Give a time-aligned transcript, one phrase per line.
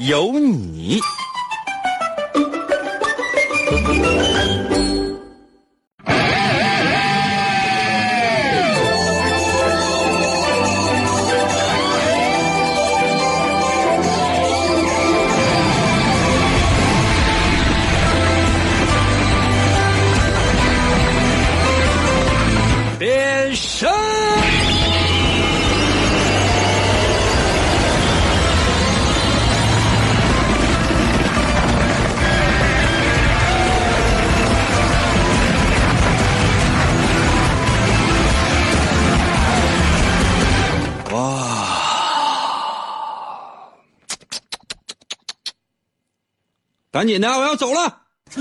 [0.00, 0.98] 有你。
[47.00, 47.96] 赶紧的，我要走了。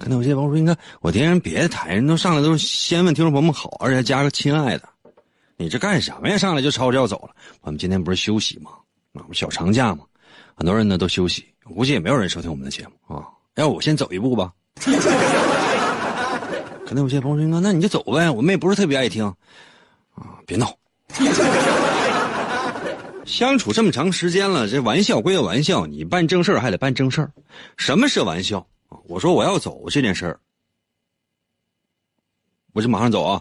[0.00, 4.88] 可能有些朋友说：“你看，我听人别的台人都上来都是先问听众朋友们好，而且加个亲爱的，
[5.56, 6.36] 你这干什么呀？
[6.36, 7.30] 上来就吵着要走了。
[7.60, 8.72] 我们今天不是休息吗？
[9.12, 10.00] 啊，不小长假吗？
[10.56, 13.22] 很多人呢都休息，我估计也没有人收听我们的节目啊。
[13.54, 14.50] 要不我先走一步吧。
[16.84, 19.24] 可能有些朋友说：“那那你就走呗，我们也不是特别爱听
[20.16, 20.74] 啊，别闹。”
[23.30, 27.26] 相处这么长时间了，这玩笑归玩笑，你办正事还得办正事。
[27.76, 28.66] 什么是玩笑？
[29.06, 30.40] 我说我要走这件事儿，
[32.72, 33.40] 我就马上走啊。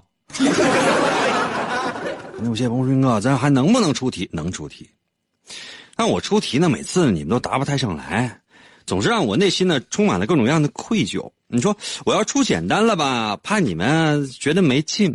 [2.37, 4.29] 那 有些朋友说哥，咱还能不能出题？
[4.31, 4.87] 能出题。
[5.95, 8.39] 但我出题呢，每次你们都答不太上来，
[8.85, 11.29] 总是让我内心呢充满了各种各样的愧疚。
[11.47, 15.11] 你说我要出简单了吧，怕你们觉得没劲；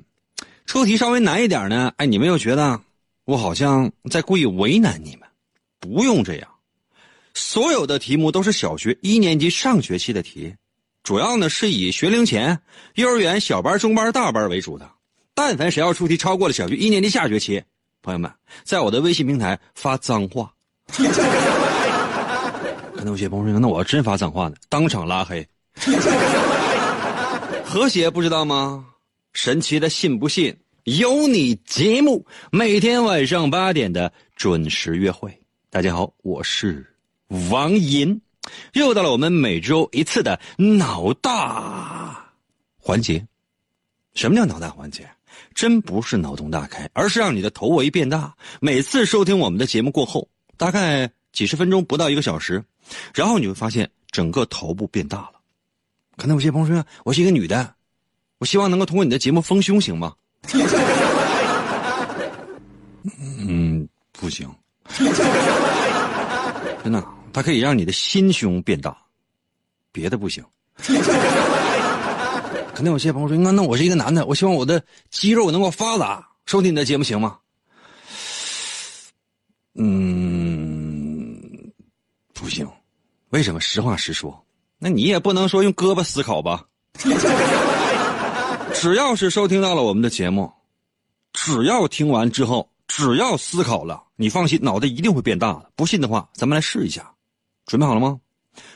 [0.67, 2.81] 出题稍微难一点呢，哎，你们又觉得。
[3.25, 5.27] 我好像在故意为难你们，
[5.81, 6.49] 不用这样。
[7.33, 10.55] 所有的题目都是小学一年级上学期的题，
[11.03, 12.61] 主要呢是以学龄前、
[12.97, 14.91] 幼儿园小班、中班、大班为主的。
[15.35, 17.63] 但凡谁要出题超过了小学一年级下学期，
[18.03, 18.31] 朋友们，
[18.63, 20.53] 在我的微信平台发脏话。
[22.95, 25.47] 可能有些朋友说：“那我要真发脏话呢，当场拉黑。
[27.65, 28.85] ”和谐不知道吗？
[29.33, 30.57] 神奇的信不信？
[30.85, 35.35] 有你节目，每天晚上八点的准时约会。
[35.71, 36.87] 大家好，我是
[37.51, 38.21] 王银，
[38.75, 42.31] 又到了我们每周一次的脑大
[42.77, 43.27] 环节。
[44.13, 45.09] 什么叫脑大环节？
[45.55, 48.35] 真不是脑洞大开，而是让你的头围变大。
[48.61, 50.29] 每次收听我们的节目过后，
[50.59, 52.63] 大概几十分钟不到一个小时，
[53.15, 55.41] 然后你会发现整个头部变大了。
[56.19, 57.75] 可能有些朋友说，我是一个女的，
[58.37, 60.15] 我希望能够通过你的节目丰胸，行吗？
[63.19, 64.49] 嗯，不行，
[66.83, 68.97] 真的，它可以让你的心胸变大，
[69.93, 70.45] 别的不行。
[72.75, 77.39] 可能有些朋友说：“那那我是一个男的，我希望我的肌肉能够发达，收听你的节目行吗？”
[79.77, 81.41] 嗯，
[82.33, 82.69] 不行，
[83.31, 83.61] 为什么？
[83.61, 84.45] 实话实说，
[84.79, 86.65] 那你也不能说用胳膊思考吧。
[88.85, 90.53] 只要是收听到了我们的节目，
[91.33, 95.71] 只要听完之后，只要思考了，你放心，脑袋一定会变大的。
[95.75, 97.11] 不信的话，咱们来试一下。
[97.65, 98.21] 准备好了吗？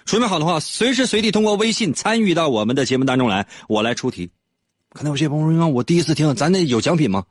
[0.06, 4.30] 准备好的话，随时随地通过微信参与到我们的节目当中来，我来出题。
[4.94, 7.22] 可能有些朋友说：“我第一次听，咱得有奖品吗？”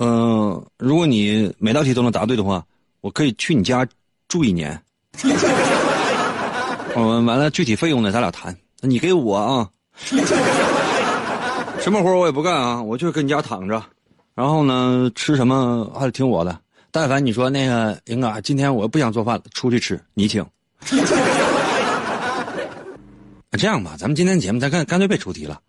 [0.00, 2.64] 嗯，如果你每道题都能答对的话，
[3.02, 3.86] 我可以去你家
[4.26, 4.82] 住一年。
[6.96, 8.56] 嗯，完了，具体费用呢，咱俩谈。
[8.80, 9.68] 你给我啊。
[11.82, 13.82] 什么活我也不干啊，我就跟你家躺着，
[14.36, 16.56] 然后呢，吃什么还得听我的。
[16.92, 20.46] 但凡你说那个英哥，今天我不想做饭了，出去吃，你请。
[23.58, 25.60] 这样吧，咱们今天节目咱干干脆别出题了，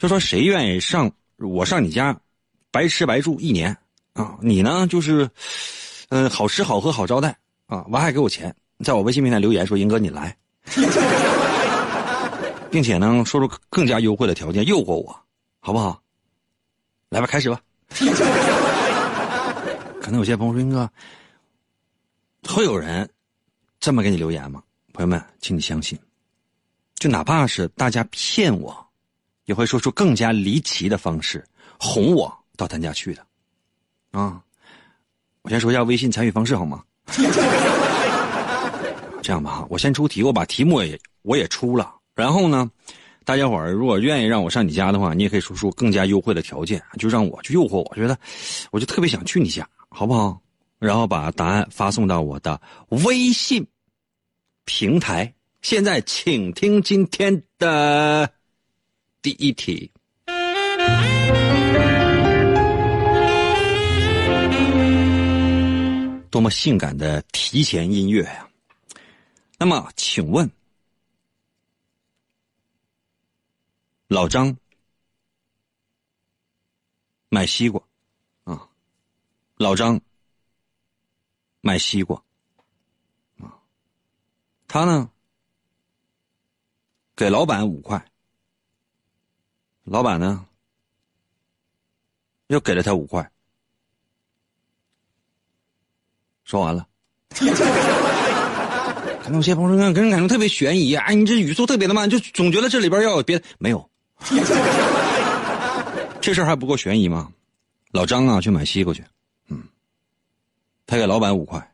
[0.00, 1.08] 就说谁愿意上
[1.38, 2.16] 我上你家，
[2.72, 3.76] 白吃白住一年
[4.14, 4.34] 啊？
[4.40, 5.30] 你呢就是，
[6.08, 8.52] 嗯，好吃好喝好招待啊，完还给我钱，
[8.84, 10.36] 在我微信平台留言说英哥你来，
[12.68, 15.16] 并且呢说出更加优惠的条件诱惑我。
[15.64, 16.02] 好不好？
[17.08, 17.60] 来吧，开始吧。
[20.02, 20.90] 可能有些朋友说：“哥，
[22.52, 23.08] 会有人
[23.78, 24.60] 这么给你留言吗？”
[24.92, 25.96] 朋友们，请你相信，
[26.96, 28.76] 就哪怕是大家骗我，
[29.44, 31.44] 也会说出更加离奇的方式
[31.78, 33.24] 哄我到他家去的。
[34.10, 34.42] 啊，
[35.42, 36.82] 我先说一下微信参与方式好吗？
[39.22, 42.68] 这样吧，我先出题，我把题目也我也出了，然后呢，
[43.24, 48.18] 大家伙儿如果愿意让我上你家的话，你也可以说出更加优惠的条件，就让我去诱惑我，觉得
[48.70, 50.40] 我就特别想去你家，好不好？
[50.78, 52.60] 然后把答案发送到我的
[53.04, 53.66] 微信
[54.64, 55.32] 平台。
[55.60, 58.28] 现在，请听今天的
[59.22, 59.90] 第一题。
[66.30, 68.48] 多么性感的提前音乐呀！
[69.58, 70.50] 那么，请问，
[74.12, 74.54] 老张
[77.30, 77.82] 买西瓜
[78.44, 78.68] 啊？
[79.56, 79.98] 老张
[81.62, 82.22] 买西瓜
[83.38, 83.56] 啊？
[84.68, 85.10] 他呢？
[87.16, 88.04] 给老板五块，
[89.84, 90.46] 老板呢？
[92.48, 93.32] 又给了他五块。
[96.44, 96.86] 说完了，
[97.30, 97.46] 可
[99.30, 101.10] 能有些朋友说，给人感觉特别悬疑啊！
[101.12, 103.42] 你这语速特别的慢，就总觉得这里边要有别。
[103.58, 103.90] 没有，
[106.20, 107.30] 这事儿还不够悬疑吗？
[107.92, 109.04] 老张啊，去买西瓜去，
[109.48, 109.62] 嗯，
[110.86, 111.72] 他给老板五块，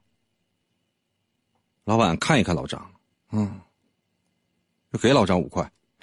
[1.85, 2.85] 老板看一看老张，
[3.33, 3.61] 嗯。
[4.91, 5.71] 就给老张五块，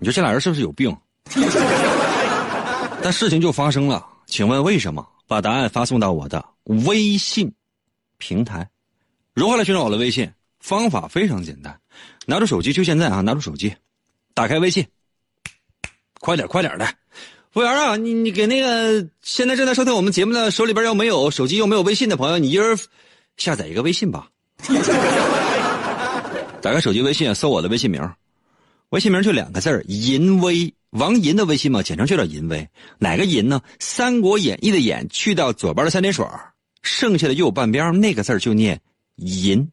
[0.00, 0.92] 你说这俩人是不是有病？
[3.00, 5.08] 但事情就发生了，请问为什么？
[5.28, 7.54] 把答案发送到我的微信
[8.18, 8.68] 平台。
[9.32, 10.28] 如何来寻找我的微信？
[10.58, 11.80] 方法非常简单，
[12.26, 13.20] 拿出手机，就现在啊！
[13.20, 13.72] 拿出手机，
[14.36, 14.86] 打开微信，
[16.20, 16.86] 快点，快点的！
[17.50, 22.78] 服务员啊，你你给那个现在正在收听我们节目的手里边要没有手机又没有微信的朋友，你一人
[23.38, 24.28] 下载一个微信吧。
[26.60, 28.06] 打开手机微信，搜我的微信名，
[28.90, 32.68] 微信名就两个字淫威，王银的微信嘛，简称就叫淫威。
[32.98, 33.62] 哪个淫呢？
[33.78, 36.26] 《三国演义》的演去掉左边的三点水，
[36.82, 38.78] 剩下的右半边那个字就念
[39.14, 39.66] 淫。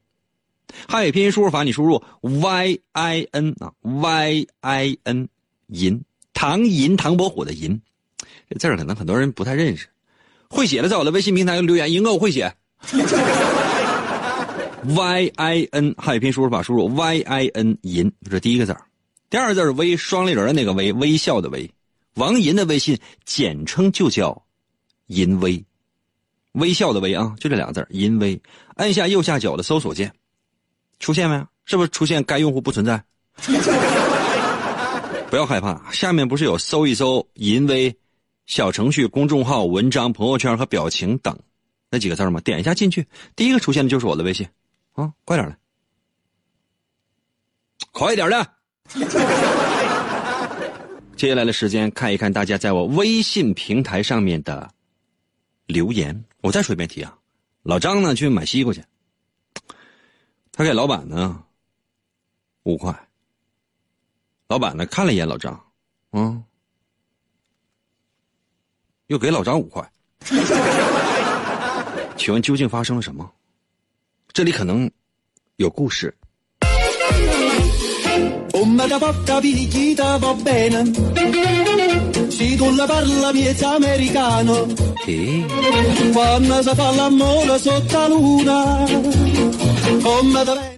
[0.88, 5.28] 汉语拼音输入法，你输入 y i n 啊，y i n
[5.68, 6.02] 淫，
[6.34, 7.82] 唐寅唐伯虎的寅，
[8.50, 9.88] 这字儿可能很多人不太认识。
[10.50, 12.54] 会写的在我的微信平台留言，银哥我会写。
[14.86, 18.84] y i n 汉语拼音输入法输入 y i n 银，这第一个字儿
[19.30, 21.72] 第二个字是微双立人的那个微，微笑的微。
[22.16, 24.44] 王银的微信简称就叫
[25.08, 25.66] 银微，
[26.52, 28.40] 微笑的微啊，就这两个字银微。
[28.76, 30.14] 按下右下角的搜索键，
[31.04, 31.46] 出现没？
[31.66, 33.04] 是不是出现该用户不存在？
[35.30, 37.94] 不要害怕，下面不是有搜一搜淫威
[38.46, 41.38] 小程序、公众号、文章、朋友圈和表情等
[41.90, 42.40] 那几个字吗？
[42.40, 43.06] 点一下进去，
[43.36, 44.48] 第一个出现的就是我的微信。
[44.94, 45.58] 啊，快点的，
[47.92, 48.48] 快一点的！
[51.18, 54.72] 接下来的时间看一看大家在我微信平台上面的
[55.66, 56.24] 留言。
[56.40, 57.14] 我再说一遍题啊，
[57.64, 58.82] 老张呢去买西瓜去，
[60.56, 61.44] 他给老板呢
[62.62, 62.96] 五块，
[64.48, 65.60] 老板呢看了一眼老张，
[66.12, 66.44] 嗯，
[69.08, 69.92] 又给老张五块，
[72.16, 73.28] 请问究竟发生了什么？
[74.32, 74.90] 这里可能
[75.56, 76.16] 有故事。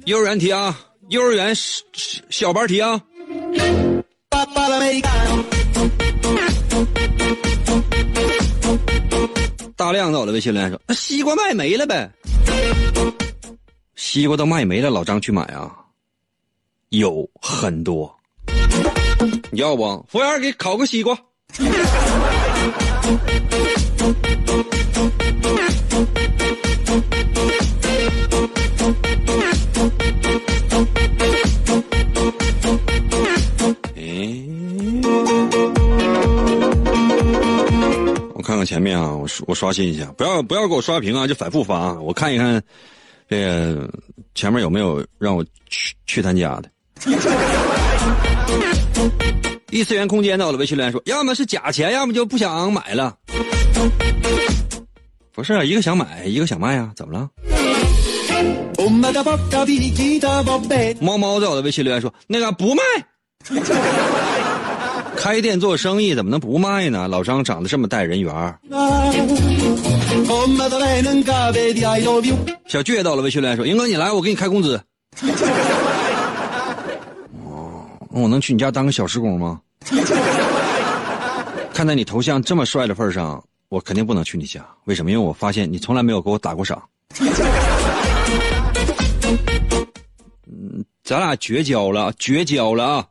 [0.05, 0.77] 幼儿园题啊，
[1.09, 1.53] 幼儿园
[2.29, 3.01] 小班题啊。
[9.75, 12.09] 大亮在我的微信里说：“西瓜卖没了呗。”
[13.95, 15.71] 西瓜都卖没了，老张去买啊，
[16.89, 18.15] 有很多，
[19.51, 20.05] 你要不？
[20.09, 21.17] 服务员给烤个西瓜。
[38.65, 42.61] 前面啊，我我刷新一下，不要不要给我刷屏啊，就反复发啊，我看一看。
[43.27, 43.89] 这个
[44.35, 46.69] 前面有没有让我去去他家的？
[49.71, 53.17] 异次元空间到我的微信留言说，要么是假钱，要么就不想买了。
[55.33, 57.27] 不是啊，一个想买，一个想卖啊，怎么了？
[61.01, 62.83] 猫猫在我的微信留言说，那个不卖。
[65.17, 67.07] 开店做生意怎么能不卖呢？
[67.07, 68.33] 老张长得这么带人缘
[72.67, 74.79] 小倔到了，微训练说：“英哥，你来，我给你开工资。”
[77.45, 79.59] 哦，那我能去你家当个小时工吗？
[81.73, 84.65] 看在你头像这么帅的份上，我肯定不能去你家。
[84.85, 85.11] 为什么？
[85.11, 86.81] 因为我发现你从来没有给我打过赏。
[90.47, 93.05] 嗯，咱俩绝交了，绝交了啊！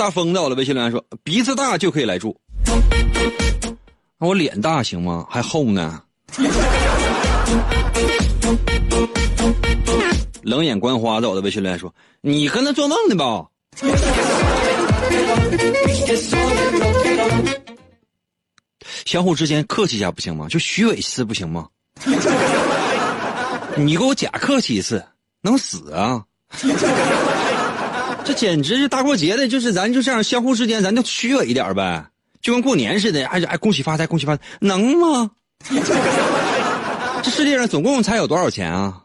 [0.00, 2.34] 大风在我的，微信留言说鼻子大就可以来住。
[4.18, 5.26] 那我脸大行吗？
[5.28, 6.00] 还厚呢。
[10.40, 13.44] 冷眼观花在我的微信留言说：“你跟他做梦呢吧？”
[19.04, 20.46] 相互之间客气一下不行吗？
[20.48, 21.68] 就虚伪一次不行吗？
[23.76, 25.04] 你给我假客气一次，
[25.42, 26.24] 能死啊！
[28.24, 32.06] 这简直是大过节的，就是咱就这样相互之间，咱就虚伪一点呗，
[32.40, 33.26] 就跟过年似的。
[33.26, 35.30] 哎哎，恭喜发财，恭喜发财，能吗？
[37.22, 39.02] 这世界上总共才有多少钱啊？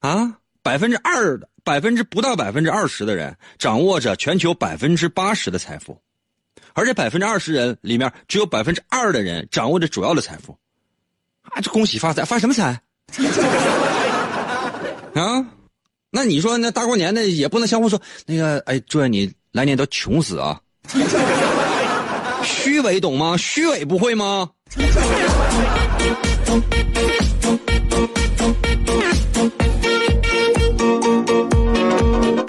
[0.00, 5.98] 啊，百分之二的，百分之不到百分之二十的人掌握着全球百分之八十的财富，
[6.74, 10.58] 而这百分之二十人里面只有百分之二的人掌握着主要的财富。
[11.42, 12.80] 啊，这恭喜发财，发什么财？
[15.14, 15.46] 啊，
[16.16, 20.58] 那你说那大过年的也不能相互说那个，哎，祝愿你来年都穷死啊！
[22.42, 23.36] 虚伪懂吗？
[23.36, 24.48] 虚伪不会吗？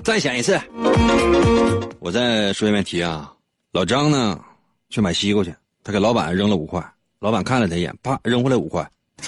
[0.02, 0.58] 再选一次，
[2.00, 3.30] 我再说一遍题啊。
[3.74, 4.40] 老张呢，
[4.90, 6.82] 去买西瓜去，他给老板扔了五块，
[7.20, 8.90] 老板看了他一眼，啪，扔回来五块。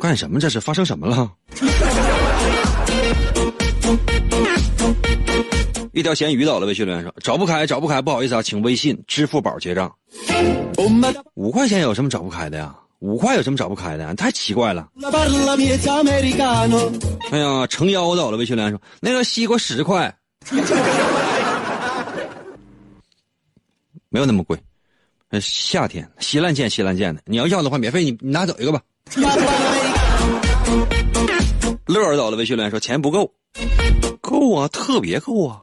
[0.00, 0.40] 干什么？
[0.40, 1.30] 这是发生什么了？
[5.92, 9.92] 一条咸鱼倒了，微信留言说找不开，找不开，不好意思啊，请微信、支付宝结账。
[11.34, 12.74] 五块钱有什么找不开的呀？
[13.00, 14.14] 五块有什么找不开的？
[14.14, 14.88] 太奇怪了。
[17.30, 20.14] 哎呀，成腰倒了，微信留言说那个西瓜十块，
[24.08, 24.56] 没有那么贵。
[25.40, 28.80] 夏天稀烂贱稀烂贱的，你要要的话，免费你你拿走一个吧。
[31.86, 33.32] 乐儿倒了，微信留言说钱不够，
[34.20, 35.62] 够啊，特别够啊。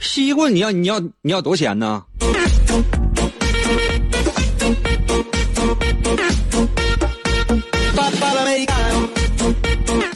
[0.00, 2.02] 西瓜你要你要你要多少钱呢？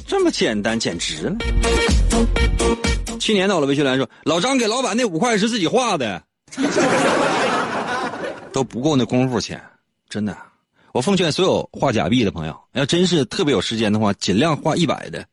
[0.06, 1.36] 这么简单，简直了。
[3.18, 6.22] 去年到了，微信来说，老张给老板那五块是自己画的，
[8.52, 9.60] 都不够那功夫钱，
[10.08, 10.36] 真的。
[10.92, 15.26] 我奉劝所有画假币的朋友，要真是特别有时间的话，尽量画一百的。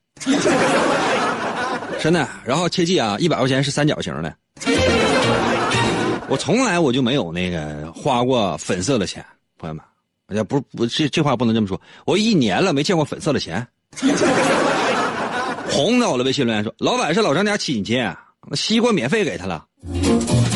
[2.00, 4.36] 真的，然后切记啊，一百块钱是三角形的。
[6.28, 9.26] 我从来我就没有那个花过粉色的钱，
[9.58, 9.84] 朋友们，
[10.30, 13.68] 也不不这这话不能这么说，我一年了没见过粉色的钱。
[15.70, 17.98] 红的，我的微信留言说，老板是老张家亲戚，
[18.48, 19.66] 那西瓜免费给他了。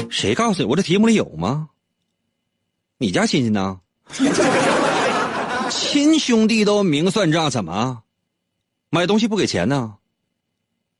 [0.09, 0.69] 谁告诉你？
[0.69, 1.69] 我这题目里有吗？
[2.99, 3.79] 你家亲戚呢？
[5.69, 8.03] 亲兄弟都明算账，怎么
[8.89, 9.95] 买东西不给钱呢？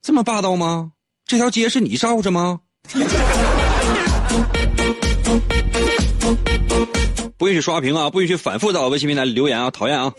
[0.03, 0.91] 这么霸道吗？
[1.25, 2.59] 这条街是你罩着吗？
[7.37, 8.09] 不允许刷屏啊！
[8.09, 9.71] 不允许反复到微信平台留言啊！
[9.71, 10.13] 讨厌啊！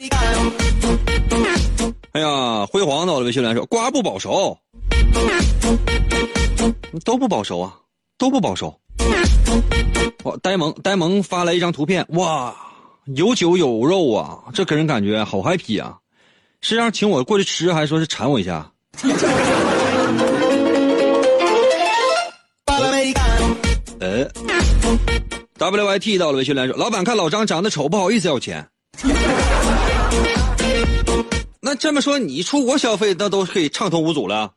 [2.12, 4.56] 哎呀，辉煌到了微信来说瓜不保熟，
[7.04, 7.74] 都不保熟啊，
[8.16, 8.80] 都不保熟。
[10.22, 12.56] 哇，呆萌呆萌发来一张图片，哇，
[13.14, 15.98] 有酒有肉啊，这给人感觉好 happy 啊！
[16.62, 18.70] 是让请我过去吃，还是说是馋我一下？
[24.00, 24.28] 呃
[25.58, 28.66] ，WYT 到了微信来说，老板看老张长得丑，不好意思要钱。
[31.60, 34.50] 那这么说，你出国消费那都可以畅通无阻了。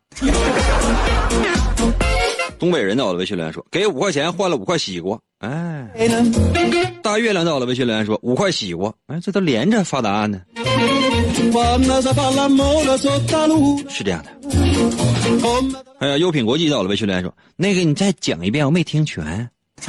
[2.59, 5.17] 东北人到了微信留言说，给五块钱换了五块西瓜。
[5.39, 5.87] 哎，
[7.01, 8.93] 大月亮到了微信留言说，五块西瓜。
[9.07, 10.41] 哎，这都连着发答案呢。
[13.89, 14.31] 是这样的。
[15.99, 19.49] 哎呀，优品国际到了微信留言说，那个你再讲一遍，我没听全。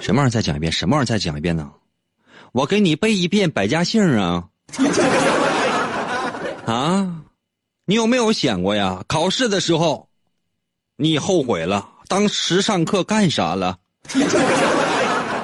[0.00, 0.30] 什么玩意儿？
[0.30, 0.72] 再讲一遍？
[0.72, 1.06] 什么玩意儿？
[1.06, 1.70] 再讲一遍呢？
[2.52, 4.44] 我给你背一遍百家姓啊。
[6.66, 7.22] 啊，
[7.84, 9.04] 你有没有想过呀？
[9.06, 10.08] 考试的时候，
[10.96, 13.76] 你后悔了，当时上课干啥了？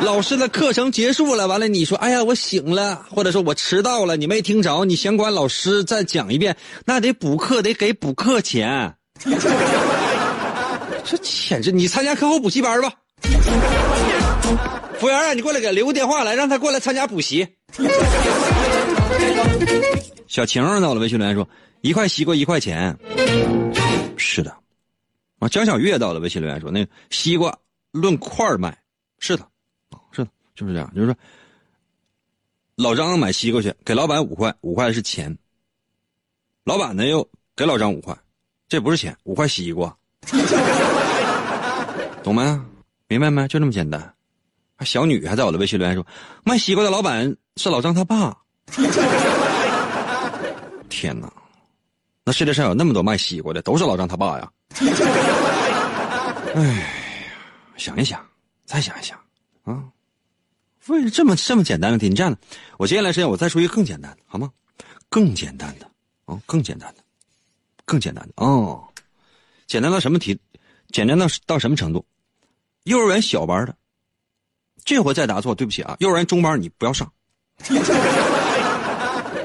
[0.00, 8.94] 老师的课程结束了，完了你说，哎呀，我醒了，或者说我迟到了，你没听着，你想管老师再讲一遍，那得补课，得给补课钱。
[11.04, 12.92] 这简直，你参加课后补习班吧。
[14.98, 17.46] 服务员啊，你过来给留个电话来，让他过来参加补习。
[20.26, 21.48] 小晴到了，微信留言说
[21.80, 22.96] ：“一块西瓜一块钱。”
[24.16, 24.54] 是的，
[25.38, 27.56] 啊，江小月到了，微信留言说：“那个西瓜
[27.92, 28.76] 论块卖。”
[29.18, 29.46] 是的，
[30.64, 31.16] 是的，就是这样，就是说，
[32.76, 35.36] 老张买西瓜去，给老板五块，五块是钱。
[36.64, 38.16] 老板呢又给老张五块，
[38.68, 39.96] 这不是钱，五块西瓜，
[42.22, 42.60] 懂没？
[43.08, 43.46] 明白没？
[43.48, 44.14] 就那么简单。
[44.80, 46.06] 小女还在我的微信留言说，
[46.44, 48.36] 卖西瓜的老板是老张他爸。
[50.88, 51.32] 天哪，
[52.24, 54.50] 那世界上有那么多卖西瓜的，都是老张他爸呀。
[56.54, 56.86] 哎呀，
[57.76, 58.26] 想一想，
[58.64, 59.18] 再想一想
[59.64, 59.84] 啊，
[60.88, 62.08] 为什么这么这么简单的题？
[62.08, 62.38] 你这样的，
[62.78, 64.50] 我接下来时间我再说一个更简单的，好吗？
[65.08, 65.90] 更简单的。
[66.26, 67.02] 哦，更简单的，
[67.84, 68.82] 更简单的哦，
[69.68, 70.36] 简单到什么题？
[70.90, 72.04] 简单到到什么程度？
[72.82, 73.76] 幼儿园小班的，
[74.84, 75.96] 这回再答错，对不起啊！
[76.00, 77.08] 幼儿园中班你不要上。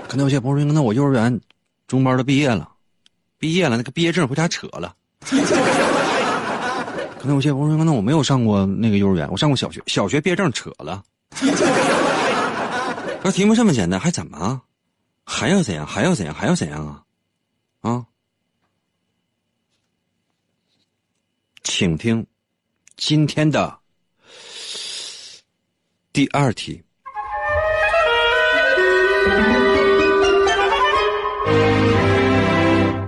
[0.08, 1.40] 可能有些朋友说，那我幼儿园
[1.88, 2.68] 中班都毕业了，
[3.38, 4.96] 毕业了，那个毕业证回家扯了。
[7.20, 11.04] 可能有些朋友说，那我没有上过那个幼儿园，我上过小学，小学毕业证扯了。
[13.22, 14.62] 说题目这么简单，还怎么？
[15.24, 15.86] 还要怎样？
[15.86, 16.34] 还要怎样？
[16.34, 17.04] 还要怎样啊？
[17.82, 18.06] 啊！
[21.64, 22.26] 请听
[22.98, 23.80] 今天的
[26.12, 26.84] 第二题。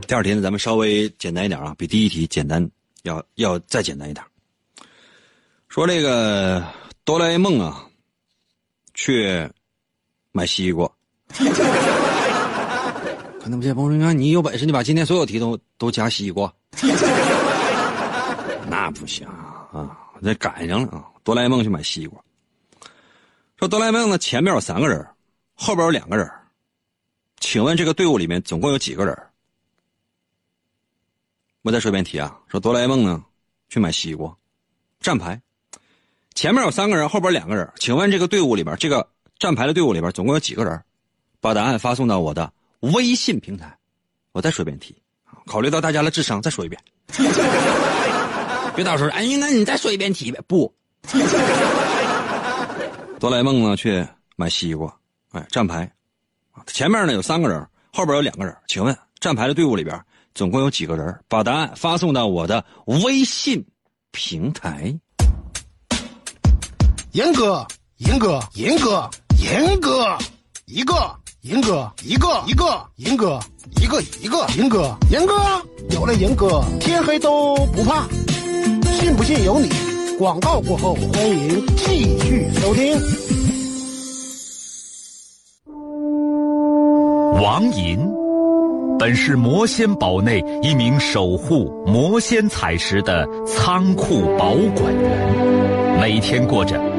[0.08, 2.70] 第二题呢，咱们稍微简单一点啊，比第一题简单，
[3.02, 4.24] 要要再简单一点。
[5.70, 6.64] 说这个
[7.04, 7.84] 哆啦 A 梦啊，
[8.94, 9.50] 去
[10.32, 10.90] 买西瓜。
[13.42, 16.54] 可能有些朋友说：“你有本事，你把今天所有题都都加西瓜。
[18.70, 20.00] 那不行啊！
[20.22, 21.06] 这赶上了啊！
[21.24, 22.24] 哆啦 A 梦去买西瓜。
[23.58, 25.06] 说哆啦 A 梦呢，前面有三个人，
[25.54, 26.30] 后边有两个人。
[27.40, 29.18] 请问这个队伍里面总共有几个人？
[31.64, 32.40] 我再说一遍题啊！
[32.48, 33.24] 说哆啦 A 梦呢
[33.68, 34.34] 去买西瓜，
[35.02, 35.42] 站牌，
[36.36, 37.70] 前面有三个人，后边两个人。
[37.78, 39.08] 请问这个队伍里边，这个
[39.40, 40.82] 站牌的队伍里边总共有几个人？
[41.40, 42.52] 把答案发送到我的。
[42.80, 43.78] 微信平台，
[44.32, 44.96] 我再说一遍题，
[45.46, 46.82] 考虑到大家的智商，再说一遍。
[48.76, 50.40] 别到时候，哎，那你再说一遍题呗？
[50.48, 50.74] 不，
[53.20, 54.94] 哆啦 A 梦呢去买西瓜，
[55.32, 55.90] 哎，站牌，
[56.68, 59.98] 前面呢有三个人，后边有两个人，请问站牌的队伍里边
[60.34, 61.24] 总共有几个人？
[61.28, 63.66] 把答案发送到我的微信
[64.12, 64.98] 平台。
[67.14, 67.64] 严哥，
[67.98, 69.08] 严哥，严哥，
[69.40, 70.18] 严哥，
[70.66, 70.94] 一个。
[71.44, 73.40] 银哥，一个一个银哥，
[73.80, 75.34] 一个一个银哥，银哥
[75.92, 78.08] 有了银哥，天黑都不怕。
[78.94, 79.70] 信不信由你。
[80.18, 82.98] 广告过后，欢迎继续收听。
[87.40, 88.00] 王银
[88.98, 96.82] 本是魔仙堡内一名守护魔仙彩石的仓库保管员，每天过着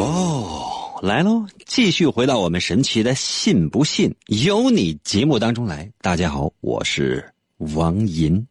[0.00, 5.90] 哦来喽，继续回到我们神奇的“信不信由你”节目当中来。
[6.00, 8.46] 大家好，我是王银。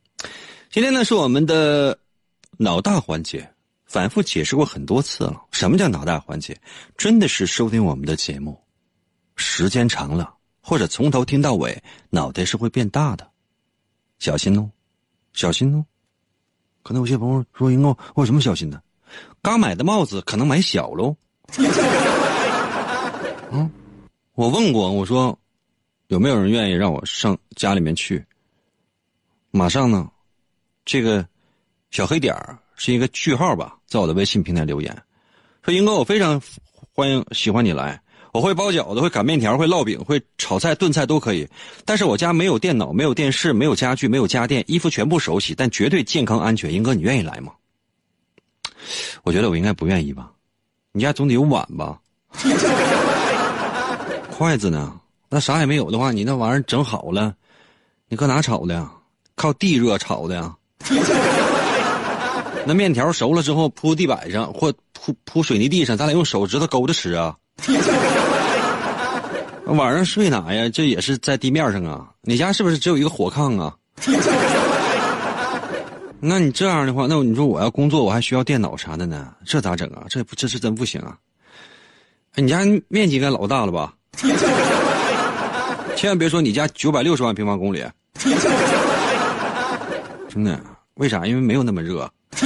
[0.70, 1.98] 今天呢是我们的
[2.58, 3.50] 脑大环节，
[3.86, 5.42] 反复解释过很多次了。
[5.52, 6.58] 什么叫脑大环节？
[6.98, 8.58] 真的是收听我们的节目
[9.36, 13.30] 时间长了，或者从头听到尾，脑袋是会变大的。
[14.20, 14.70] 小心哦，
[15.34, 15.86] 小心哦。
[16.84, 18.82] 可能有些朋友说：“银哥，我有什么小心的？
[19.42, 21.16] 刚买的帽子可能买小喽。”
[23.52, 23.70] 嗯，
[24.36, 25.38] 我问过，我说
[26.08, 28.24] 有没有人愿意让我上家里面去？
[29.52, 30.10] 马上呢，
[30.86, 31.26] 这个
[31.90, 34.96] 小黑点儿是一个句号吧，在我的微信平台留言
[35.64, 36.40] 说：“英哥，我非常
[36.94, 38.00] 欢迎喜欢你来，
[38.34, 41.48] 我会包饺子，会擀面条，会烙饼，会炒菜炖菜都可以。
[41.86, 46.72] 但是我家没有电脑，没有电视，没有家具，没有家电，衣服全部手洗，但绝对健康安全。
[46.72, 47.54] 英哥，你愿意来吗？
[49.24, 50.32] 我觉得我应该不愿意吧。
[50.98, 51.96] 你家总得有碗吧？”
[54.36, 54.92] 筷子呢？
[55.30, 57.36] 那啥也没有的话，你那玩意儿整好了，
[58.10, 58.90] 你搁哪炒的呀？
[59.36, 60.56] 靠地热炒的呀？
[62.66, 67.36] 那面条熟了之后铺地板上或铺铺水泥地上，咱俩用手指头勾着吃啊？
[69.68, 70.68] 晚上睡哪呀？
[70.68, 72.08] 这也是在地面上啊？
[72.22, 73.76] 你家是不是只有一个火炕啊？
[76.28, 79.34] 那你这样的话，那你说我要工作，我还需要电脑啥的呢？
[79.46, 80.06] 这咋整啊？
[80.10, 81.18] 这不这是真不行啊！
[82.36, 83.94] 你家面积应该老大了吧？
[85.96, 87.84] 千万别说你家九百六十万平方公里，
[90.30, 90.60] 真的？
[90.96, 91.26] 为啥？
[91.26, 92.12] 因为没有那么热。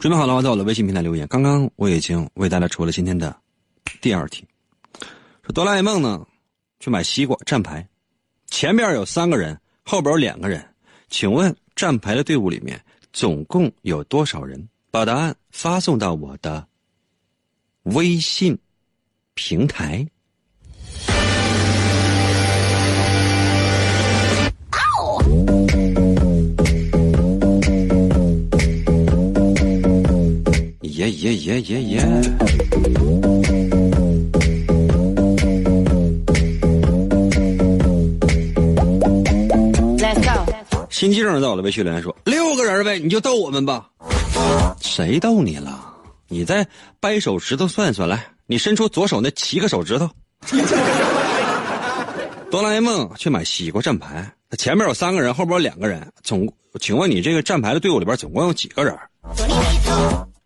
[0.00, 1.26] 准备好了话，在我的微信平台留言。
[1.28, 3.34] 刚刚我已经为大家出了今天的
[4.00, 4.44] 第二题，
[5.42, 6.24] 说哆啦 A 梦呢
[6.80, 7.86] 去买西瓜站牌，
[8.48, 10.64] 前边有三个人，后边有两个人，
[11.08, 12.76] 请问站牌的队伍里面
[13.12, 14.68] 总共有多少人？
[14.90, 16.66] 把答案发送到我的
[17.84, 18.58] 微信
[19.34, 20.04] 平台。
[30.82, 33.57] 耶耶耶耶耶！
[40.98, 43.88] 心静在我的微信留言说：“六个人呗，你就逗我们吧。”
[44.82, 45.94] 谁逗你了？
[46.26, 46.66] 你再
[46.98, 50.10] 掰手指头算算来，你伸出左手那七个手指头。
[52.50, 58.92] 哆啦 A 梦去买西瓜站牌，他前面有三个人，后边有两个人，总请问你这个站牌的队伍里边总共有几个人？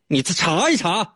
[0.07, 1.09] 你查一查。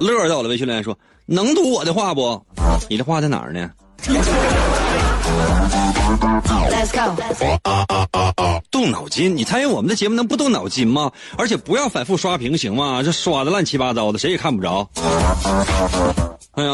[0.00, 2.44] 乐到了，微信留言说：“能读我的话不？
[2.90, 3.70] 你的话在哪儿呢？”
[8.70, 9.36] 动脑筋！
[9.36, 11.10] 你参与我们的节目能不动脑筋吗？
[11.38, 13.02] 而且不要反复刷屏，行吗？
[13.02, 14.88] 这刷的乱七八糟的，谁也看不着。
[16.52, 16.68] 哎呀，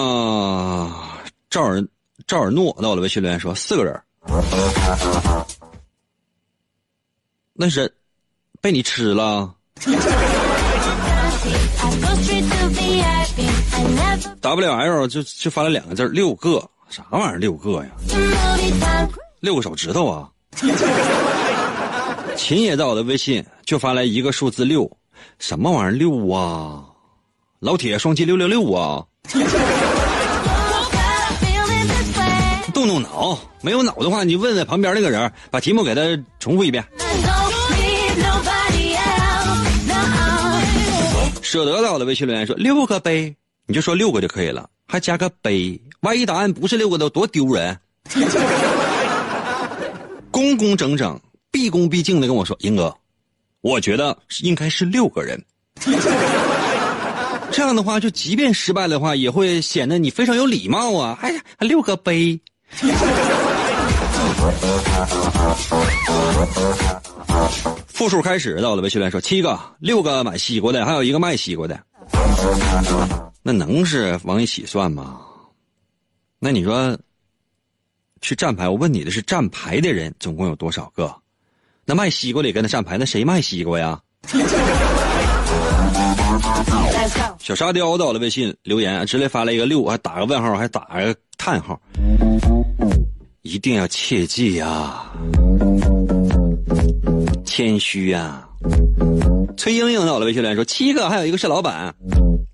[1.51, 1.87] 赵尔
[2.27, 4.01] 赵尔诺到了，微信留言说四个人，
[7.53, 7.93] 那是
[8.61, 9.55] 被你吃了。
[14.41, 17.91] W L 就就发了两个字六个，啥玩意儿六个呀？
[19.43, 20.31] 六个手指头啊！
[22.39, 24.89] 秦也在我的微信就发来一个数字六，
[25.41, 26.85] 什么玩意儿六啊？
[27.59, 29.05] 老铁双击六六六啊！
[32.73, 36.01] 动动脑，没有脑的话，你问问旁边那个人，把题目给他
[36.39, 36.85] 重复一遍。
[41.43, 43.35] 舍得在我的微信留言说六个杯，
[43.67, 47.77] 你就说六个就可以了，还加个杯，万一答案不是六个都多丢人。
[50.33, 52.93] 工工整整、毕恭毕敬的跟我说：“英哥，
[53.61, 55.41] 我觉得应该是六个人。
[57.53, 61.19] 这样的话，就即便失败的话，也会显得你非常有礼貌啊！
[61.21, 62.41] 哎呀，还六个杯。
[67.87, 71.79] ”复数开始到了，微信来说七个、六个买西瓜的，还有一个卖西瓜的，
[73.43, 75.21] 那能是往一起算吗？
[76.39, 76.99] 那你说？
[78.23, 81.15] 去站牌，我问你的是站牌的人总共有多少个？
[81.85, 84.01] 那卖西瓜的跟他站牌，那谁卖西瓜呀？
[87.41, 91.79] 小沙雕到了微信留言，直接发了一个六，还打个问号，还打个叹号。
[93.43, 95.05] 一定要切记呀，
[97.45, 98.49] 谦虚呀。
[99.57, 101.93] 崔英英到了微信留言说七个，还有一个是老板，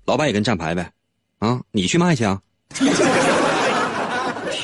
[0.07, 0.91] 老板也跟站牌呗，
[1.37, 2.41] 啊，你去卖去啊。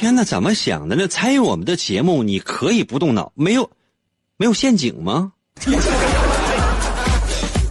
[0.05, 1.07] 天哪，怎么想的呢？
[1.07, 3.71] 参与我们的节目，你可以不动脑，没有，
[4.37, 5.33] 没有陷阱吗？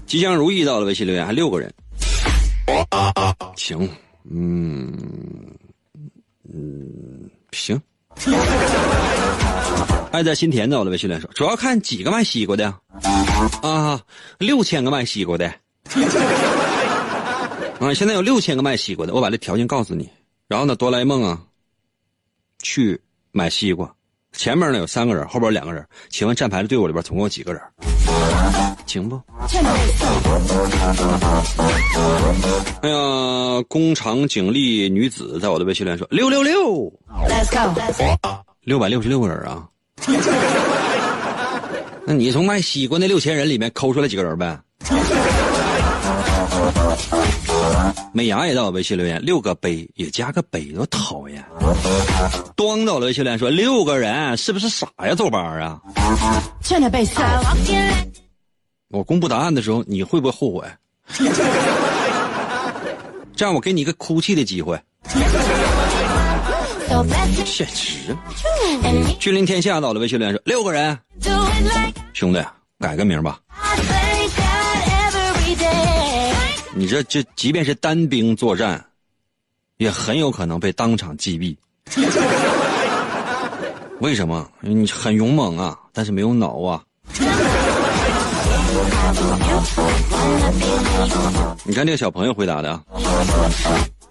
[0.04, 1.72] 吉祥如意到了微信留言，还六个人，
[3.54, 3.88] 行，
[4.28, 4.92] 嗯
[6.52, 7.80] 嗯，行。
[10.10, 12.74] 爱在心田到了微信留言说，主要看几个卖西瓜的
[13.62, 14.02] 啊，
[14.38, 15.46] 六千个卖西瓜的
[17.78, 20.10] 啊，现在有六千个卖西瓜的，我把这条件告诉你，
[20.48, 21.40] 然后呢，哆啦 A 梦啊。
[22.64, 22.98] 去
[23.30, 23.88] 买西瓜，
[24.32, 25.86] 前面呢有三个人，后边两个人。
[26.08, 27.60] 请问站牌的队伍里边总共有几个人？
[28.86, 29.20] 行不？
[32.80, 36.90] 哎呀，工厂警力女子在我的微信里说六六六，
[38.62, 39.68] 六百六十六个人啊。
[42.06, 44.58] 那你从卖西瓜那六千人里面抠出来几个人呗？
[48.12, 51.44] 美牙也到我微信留言，六个杯也加个杯，多讨厌！
[52.56, 55.14] 端到了微信留言说六个人是不是傻呀？
[55.14, 55.80] 走班啊？
[58.90, 60.66] 我公布答案的时候，你会不会后悔？
[63.34, 64.80] 这样我给你一个哭泣的机会。
[67.44, 68.16] 简直！
[69.18, 70.96] 君临天下到了微信留言说六个人，
[72.12, 72.40] 兄弟
[72.78, 73.40] 改个名吧。
[76.76, 78.84] 你这这即便是单兵作战，
[79.76, 81.56] 也很有可能被当场击毙。
[84.00, 84.50] 为什么？
[84.60, 86.84] 你很勇猛啊，但是没有脑啊。
[91.64, 92.84] 你看这个小朋友回答的啊，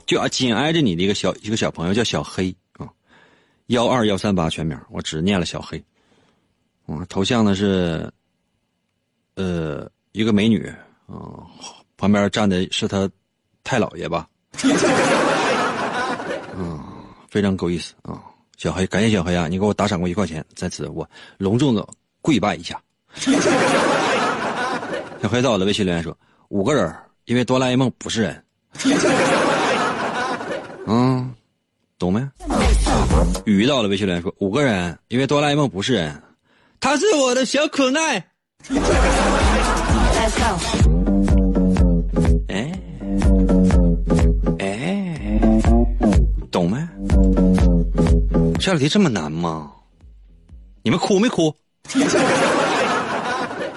[0.05, 2.87] 就啊紧挨着你的一个小一个小朋友叫小黑啊，
[3.67, 5.83] 幺二幺三八全名，我只念了小黑。
[6.87, 8.11] 啊，头像呢是，
[9.35, 10.65] 呃，一个美女
[11.07, 11.45] 啊，
[12.03, 13.09] 旁边站的是他
[13.63, 14.27] 太姥爷吧？
[16.59, 16.83] 嗯，
[17.31, 18.19] 非常够意思啊，
[18.57, 21.87] 小黑，感谢小黑啊，你给我打赏过一块钱，在此我隆重的
[22.21, 22.77] 跪拜一下。
[25.21, 26.13] 小黑在我的微信留言说
[26.51, 28.43] ：“五个人，因为哆啦 A 梦不是人。
[30.85, 31.33] ”嗯，
[31.97, 32.19] 懂没？
[33.45, 36.21] 雨到了微信留言说：“五个人，因为哆啦 A 梦不是人，
[36.81, 38.27] 他是我的小可爱。”
[48.59, 49.71] 这道题这么难吗？
[50.83, 51.53] 你们哭没哭？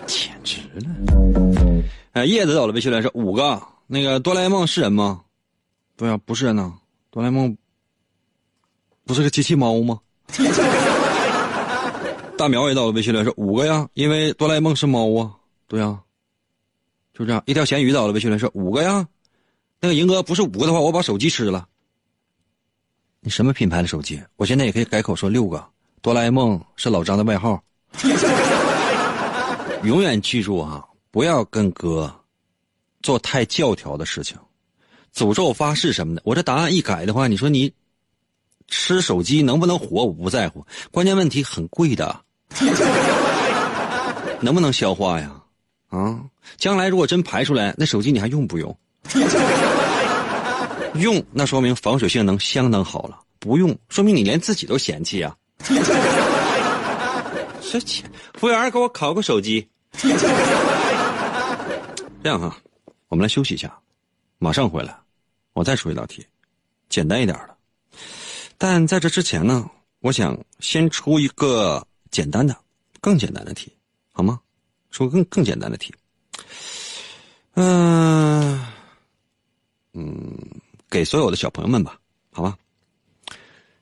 [0.07, 1.83] 简直了！
[2.12, 5.23] 哎，叶子到了微信来说五个，那个哆啦 A 梦是人吗？
[5.97, 6.73] 对啊，不是人呐。
[7.11, 7.57] 哆啦 A 梦
[9.05, 9.99] 不是个机器猫吗？
[12.39, 15.33] 大苗也到了微信来说五个呀，因为哆啦 A 梦是猫啊。
[15.69, 16.01] 对啊，
[17.12, 17.43] 就这样。
[17.47, 19.07] 一条咸鱼到了微信来说五个呀，
[19.81, 21.67] 那个银哥不是五个的话，我把手机吃了。
[23.27, 24.23] 你什么品牌的手机？
[24.37, 25.61] 我现在也可以改口说六个。
[26.01, 27.61] 哆啦 A 梦是老张的外号。
[29.83, 32.09] 永远记住啊，不要跟哥
[33.03, 34.39] 做太教条的事情，
[35.12, 36.23] 诅咒发誓什么的。
[36.25, 37.73] 我这答案一改的话，你说你
[38.69, 40.05] 吃手机能不能活？
[40.05, 42.21] 我不在乎，关键问题很贵的，
[44.41, 45.33] 能不能消化呀？
[45.89, 46.21] 啊，
[46.59, 48.79] 将来如果真排出来，那手机你还用不用？
[51.03, 55.37] 用，那说明防水性能相当好了；不用，说明你连自己都嫌弃啊。
[57.69, 59.69] 这钱，服务员给我烤个手机。
[62.23, 62.57] 这样哈，
[63.09, 63.77] 我们来休息一下，
[64.39, 64.97] 马上回来，
[65.53, 66.25] 我再出一道题，
[66.89, 67.57] 简单一点的。
[68.59, 69.69] 但在这之前呢，
[70.01, 72.57] 我想先出一个简单的、
[73.01, 73.73] 更简单的题，
[74.13, 74.41] 好吗？
[74.91, 75.95] 出更更简单的题。
[77.55, 78.67] 嗯
[79.93, 80.37] 嗯，
[80.90, 81.99] 给所有的小朋友们吧，
[82.33, 82.57] 好吧？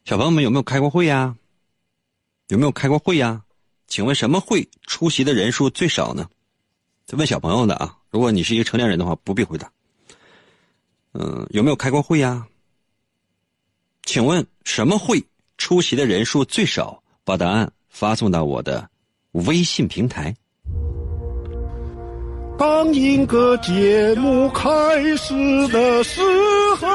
[0.05, 1.37] 小朋友们有没有开过会呀？
[2.49, 3.43] 有没有开过会呀？
[3.87, 6.29] 请问什么会出席的人数最少呢？
[7.13, 9.71] 问小朋友的啊，如果你是一个成年人的话，不必回答。
[11.13, 12.47] 嗯，有没有开过会呀？
[14.03, 15.25] 请问什么会
[15.57, 17.03] 出席的人数最少？
[17.25, 18.91] 把答案发送到我的
[19.33, 20.35] 微信平台。
[22.57, 24.69] 当一个节目开
[25.17, 25.35] 始
[25.69, 26.21] 的时
[26.81, 26.89] 候。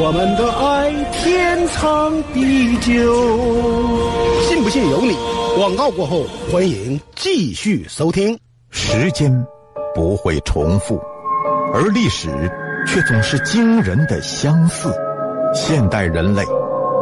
[0.00, 2.92] 我们的爱天长地久，
[4.42, 5.16] 信不信由你。
[5.56, 8.38] 广告过后，欢迎继续收听。
[8.70, 9.32] 时间
[9.94, 11.00] 不会重复，
[11.72, 12.28] 而历史
[12.86, 14.94] 却总是惊人的相似。
[15.54, 16.44] 现代人类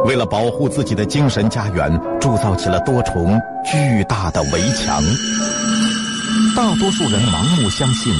[0.07, 1.91] 为了保护自己的精神家园，
[2.21, 5.03] 铸造起了多重巨大的围墙。
[6.55, 8.13] 大多数人盲目相信，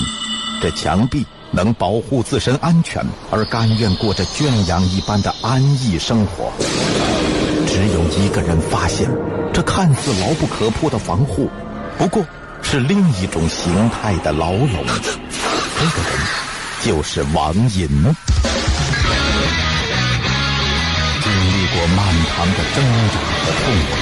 [0.62, 1.26] 这墙壁。
[1.50, 6.52] 能保护自身安全，而甘愿过着圈养一般的安逸生活。
[7.66, 9.10] 只有一个人发现，
[9.54, 11.50] 这看似牢不可破的防护，
[11.98, 12.22] 不过
[12.62, 14.70] 是另一种形态的牢笼。
[14.70, 16.20] 这个人
[16.84, 17.90] 就是王寅。
[21.78, 23.94] 过漫长的挣扎和痛苦。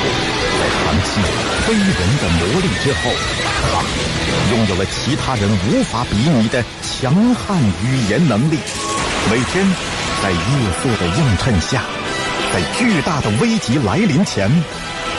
[0.58, 1.20] 在长期
[1.68, 3.12] 非人的磨砺之后，
[3.70, 3.84] 他
[4.52, 8.58] 拥有了其他人无法比拟的强悍语言能力。
[9.30, 9.68] 每天
[10.24, 10.38] 在夜
[10.82, 11.84] 色的映衬下，
[12.54, 14.50] 在巨大的危急来临前，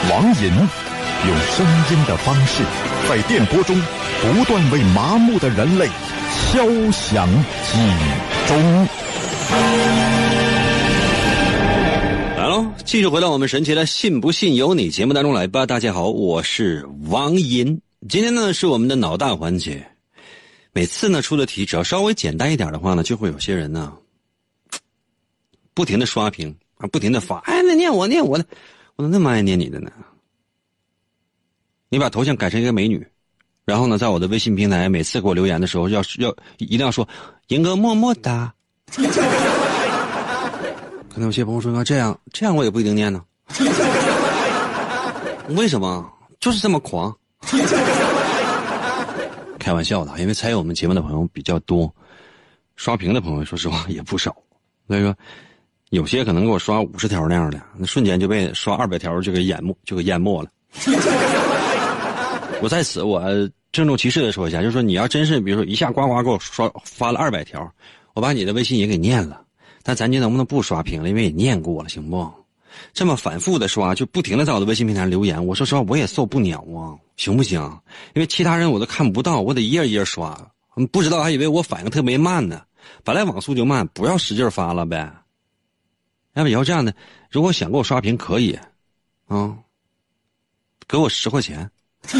[0.09, 0.51] 王寅
[1.27, 2.63] 用声音的方式，
[3.07, 3.79] 在电波中
[4.23, 5.87] 不断为麻木的人类
[6.33, 7.29] 敲响
[7.71, 7.97] 警
[8.47, 10.16] 钟。
[12.87, 15.65] 继续回到我们神奇的“信不信由你”节目当中来吧。
[15.65, 17.81] 大家好，我是王银。
[18.07, 19.85] 今天呢是我们的脑大环节。
[20.71, 23.91] 每次呢出的题只要稍微简单一点的话呢，就会有些人呢
[25.73, 27.39] 不停的刷屏啊，不停的发。
[27.39, 28.45] 哎，那念我念我的，
[28.95, 29.91] 我怎么那么爱念你的呢？
[31.89, 33.05] 你把头像改成一个美女，
[33.65, 37.05] 然后呢，在我的微信平台每次给我留言的时候，要要一定要说
[37.49, 38.53] “银哥么么哒”。
[41.17, 43.23] 可能有些朋友说：“那这样这样我也不一定念呢。
[45.57, 46.07] ”为什么？
[46.39, 47.11] 就是这么狂。
[49.57, 51.91] 开玩笑的，因为参与我们节目的朋友比较多，
[52.75, 54.31] 刷屏的朋友说实话也不少。
[54.87, 55.11] 所以说，
[55.89, 60.49] 有些可能给我刷五十条那样的，那瞬间就被刷二百条就给淹没，就给淹没了。
[62.61, 63.23] 我在此我
[63.71, 67.67] 郑重其事的说一下，就是说你要真是比如说一下呱呱给我刷发了二百条，
[68.13, 69.41] 我把你的微信也给念了，
[69.87, 71.07] 那咱就能不能不刷屏了？
[71.07, 72.29] 因为也念过了，行不？
[72.93, 77.61] 这么反复的刷，就不停的在我的微信平台留言，我说实话我也受不了啊，行不行？
[78.13, 80.37] 因为其他人我都看不到，我得一页一页刷，
[80.91, 82.61] 不知道还以为我反应特别慢呢。
[83.05, 85.09] 本来网速就慢，不要使劲发了呗。
[86.33, 86.93] 要不以后这样的，
[87.31, 88.59] 如果想给我刷屏可以，
[89.27, 89.57] 啊，
[90.85, 91.71] 给我十块钱，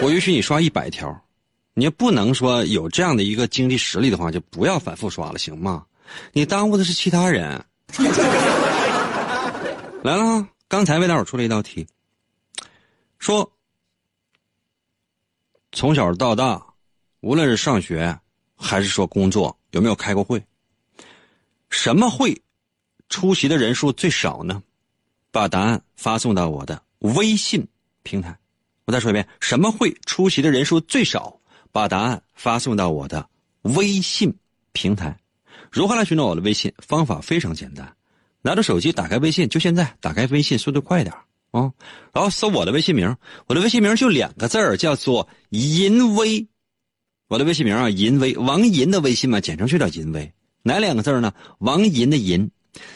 [0.00, 1.20] 我允许你刷一百条。
[1.74, 5.84] 你要不能说有这样的一个经济实力的话，就不要反复刷了，行吗？
[6.32, 7.64] 你耽误的是其他人。
[10.02, 11.86] 来了，刚才魏大伙出了一道题，
[13.18, 13.52] 说
[15.72, 16.64] 从小到大，
[17.20, 18.18] 无论是上学
[18.54, 20.44] 还是说工作，有没有开过会？
[21.70, 22.40] 什么会
[23.08, 24.62] 出席的人数最少呢？
[25.30, 27.66] 把答案发送到我的微信
[28.02, 28.38] 平台。
[28.84, 31.40] 我再说一遍，什么会出席的人数最少？
[31.72, 33.28] 把答案发送到我的
[33.62, 34.34] 微信
[34.72, 35.18] 平台。
[35.76, 36.72] 如何来寻找我的微信？
[36.78, 37.86] 方法非常简单。
[38.40, 41.14] 拿着手机打开微信，就现在打开微信，速度快点
[41.50, 41.70] 啊！
[42.14, 43.14] 然后搜我的微信名，
[43.46, 46.46] 我的微信名就两个字儿，叫做银威。
[47.28, 50.32] 我的微信名啊，银威，王银的微信嘛，简称就叫银威。
[50.62, 51.30] 哪两个字呢？
[51.58, 52.46] 王银的银，《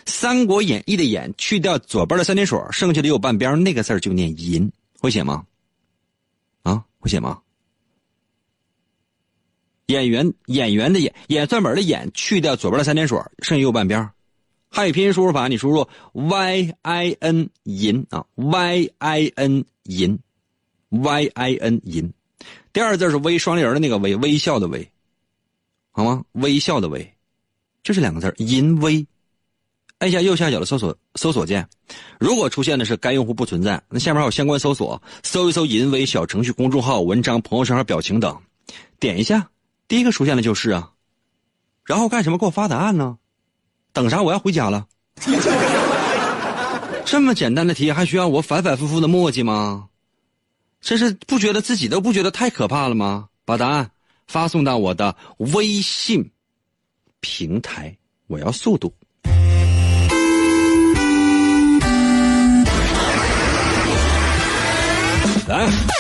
[0.06, 5.44] 三国演义》的演，去掉左边的三点水，剩下的右半边那个字就念银，会写吗？
[6.62, 7.38] 啊，会写吗？
[9.90, 14.08] 演员演员的演，演算本的演，去掉左边的三点水，剩下右半边。
[14.70, 20.18] 汉语拼音输入法，你输入 y i n 银啊，y i n 银
[20.90, 22.12] ，y i n 银。
[22.72, 24.88] 第二个字是微双立人的那个微，微笑的微，
[25.90, 26.24] 好吗？
[26.32, 27.12] 微笑的微，
[27.82, 29.04] 就是两个字银微。
[29.98, 31.68] 按下右下角的搜索搜索键，
[32.18, 38.40] 如果出现的是该用户不存在，那下面还有相关搜索，搜一搜银微小程序、公众号、文章、朋友圈和表情等，
[38.98, 39.50] 点一下，
[39.90, 40.92] 第一个出现的就是啊。
[41.84, 42.38] 然后干什么？
[42.38, 43.18] 给我发答案呢？
[43.92, 44.22] 等啥？
[44.22, 44.86] 我要回家了。
[47.04, 49.88] 这么简单的题，还需要我反反复复的磨叽吗？
[50.80, 53.30] 这是不觉得自己都不觉得太可怕了吗？
[53.44, 53.90] 把答案
[54.28, 56.30] 发送到我的微信
[57.18, 57.98] 平台，
[58.28, 58.94] 我要速度。
[65.48, 65.99] 来。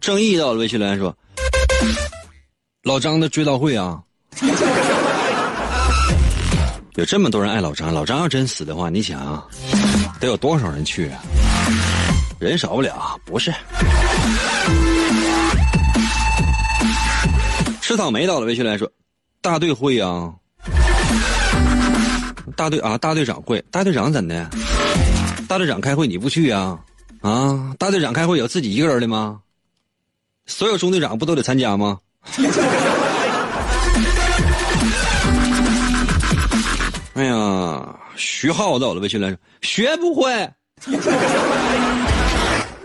[0.00, 1.14] 正义到了，微信留言说
[2.84, 4.00] ：“老张的追悼会啊，
[6.96, 7.92] 有这么多人爱老张。
[7.92, 9.44] 老张要真死的话，你想啊，
[10.18, 11.20] 得有多少人去啊？
[12.40, 13.52] 人少不了，不是？
[17.82, 18.90] 吃草莓到了，微信留言说：
[19.42, 20.32] 大队会啊。”
[22.56, 24.48] 大队啊，大队长会，大队长怎的？
[25.46, 26.78] 大队长开会你不去啊？
[27.20, 29.40] 啊，大队长开会有自己一个人的吗？
[30.50, 31.98] 所有中队长不都得参加吗？
[37.14, 40.50] 哎呀，徐浩到了，微信来说学不会，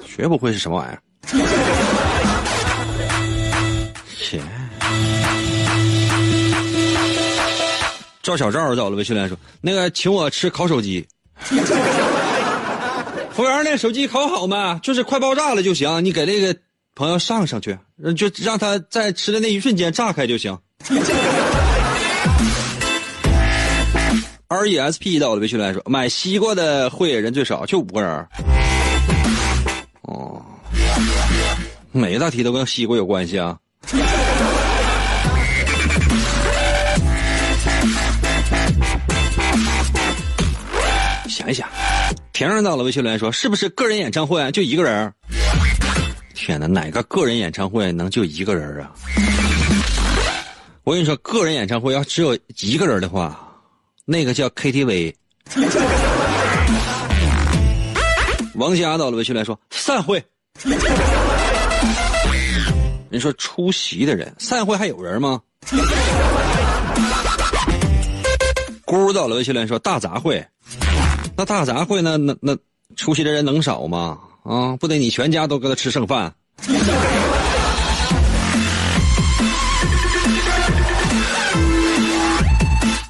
[0.06, 1.02] 学不会是什么玩意儿？
[4.18, 4.40] 切。
[8.22, 11.06] 赵小赵到了，微信来说：“那个，请我吃烤手机。
[13.32, 14.80] 服务员，那手机烤好没？
[14.82, 16.04] 就是快爆炸了就行。
[16.04, 16.56] 你给那个
[16.96, 17.78] 朋友上上去，
[18.16, 20.58] 就让他在吃的那一瞬间炸开就行。
[24.48, 28.26] R E S P 到我的，微信来说：买西瓜的会人最少，就五个人。
[30.04, 30.42] 哦，
[31.92, 33.58] 每一道题都跟西瓜有关系啊。”
[41.28, 41.68] 想一想，
[42.32, 45.12] 田上到了，微信来说：“是不是个人演唱会就一个人？”
[46.36, 48.92] 天哪，哪个个人演唱会能就一个人啊？
[50.84, 53.40] 我跟你说，个人演唱会要只有一个人的话，
[54.04, 55.16] 那个叫 KTV。
[58.56, 60.24] 王佳到了，微信来说：“散会。”
[63.10, 65.42] 人说出席的人，散会还有人吗？
[68.86, 70.46] 咕到了微信来说大杂烩，
[71.36, 72.18] 那大杂烩呢？
[72.18, 72.56] 那那
[72.96, 74.20] 出席的人能少吗？
[74.46, 76.32] 啊，不得你全家都搁那吃剩饭？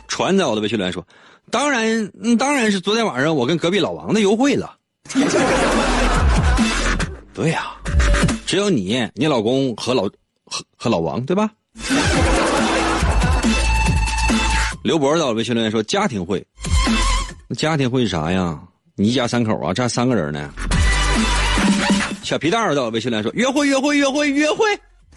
[0.07, 1.05] 船在我的微信留言说，
[1.51, 4.77] 当然，当然是昨天晚上我跟隔壁老王的优惠了。
[7.33, 7.65] 对呀、
[8.45, 10.03] 只有你、你老公和老
[10.45, 11.51] 和和老王对吧？
[14.83, 16.41] 刘博到了微信留言说家庭会，
[17.49, 18.57] 那家庭会是啥呀？
[18.95, 20.49] 你一家三口啊，这还三个人呢。
[22.25, 24.65] 小皮蛋儿到了微信留言说约会约会约会约会。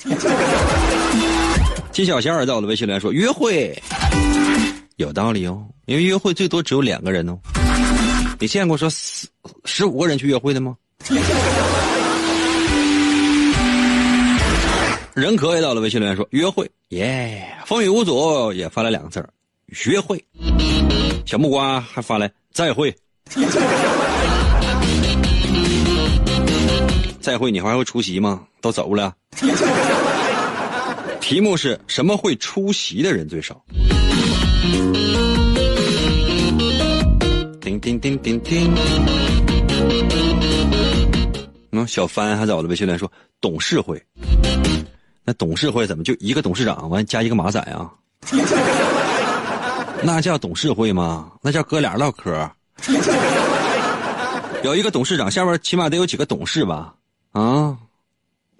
[1.90, 3.74] 金小仙儿到了微信留言说约会，
[4.96, 7.38] 有道理哦，因为约会最多只有两个人哦。
[8.38, 9.26] 你见过说十
[9.64, 10.76] 十五个人去约会的吗？
[15.14, 17.42] 人可也到了微信留言说约会，耶！
[17.64, 19.30] 风雨无阻也发来两个字儿
[19.86, 20.22] 约会。
[21.24, 22.94] 小木瓜还发来再会。
[27.28, 28.40] 再会，你还会出席吗？
[28.62, 29.12] 都走了。
[31.20, 33.62] 题目是什么会出席的人最少？
[37.60, 38.72] 叮叮叮叮叮。
[41.72, 43.12] 嗯，小帆还在我的微信留言说
[43.42, 44.02] 董事会。
[45.22, 47.90] 那董事会怎么就一个董事长完加一个马仔啊？
[50.02, 51.30] 那叫董事会吗？
[51.42, 52.50] 那叫哥俩唠嗑。
[54.64, 56.94] 有一个董事长，下边起码得有几个董事吧？
[57.38, 57.78] 啊，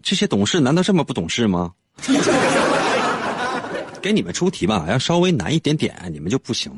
[0.02, 1.74] 这些懂事难道这么不懂事吗？
[4.00, 6.70] 给你们出题吧，要稍微难一点点，你们就不行；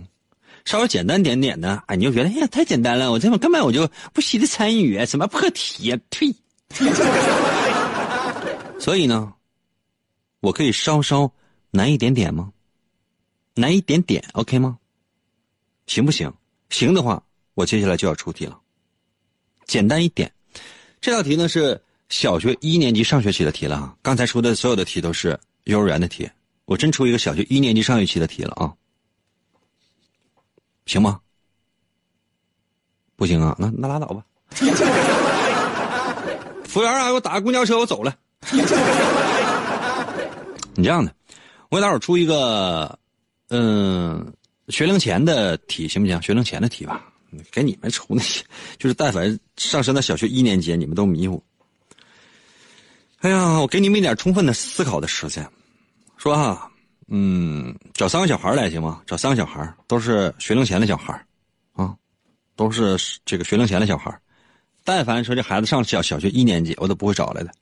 [0.65, 6.35] 稍微简单点点的，哎，你就觉得哎呀太简单了，我这么根本我就不稀得参与，什么破题呀，呸！
[8.81, 9.35] 所以呢，
[10.41, 11.31] 我可以稍稍
[11.71, 12.51] 难一点点吗？
[13.55, 14.79] 难一点点，OK 吗？
[15.87, 16.33] 行不行？
[16.71, 17.23] 行的话，
[17.53, 18.59] 我接下来就要出题了。
[19.67, 20.33] 简单一点，
[21.03, 23.97] 这道题呢是小学一年级上学期的题了啊。
[24.03, 26.29] 刚才出的所有的题都是幼儿园的题，
[26.67, 28.71] 我真出一个小学一年级上学期的题了啊。
[30.87, 31.19] 行吗？
[33.17, 34.25] 不行啊，那那拉倒吧。
[36.65, 38.17] 服务员啊，给我打个公交车，我走了。
[40.75, 41.15] 你这样的，
[41.69, 42.99] 我给大伙出一个，
[43.49, 44.33] 嗯，
[44.69, 46.21] 学龄前的题行不行？
[46.23, 47.13] 学龄前的题吧，
[47.53, 48.43] 给你们出那些，
[48.79, 51.43] 就是但凡上升到小学一年级，你们都迷糊。
[53.21, 55.47] 哎呀，我给你们一点充分的思考的时间。
[56.17, 56.71] 说哈，
[57.09, 59.03] 嗯，找三个小孩来行吗？
[59.07, 61.13] 找三个小孩，都是学龄前的小孩
[61.75, 61.95] 啊，
[62.57, 62.97] 都是
[63.27, 64.19] 这个学龄前的小孩
[64.85, 67.53] 但凡说这孩子上小小学一年级，我都不会找来的，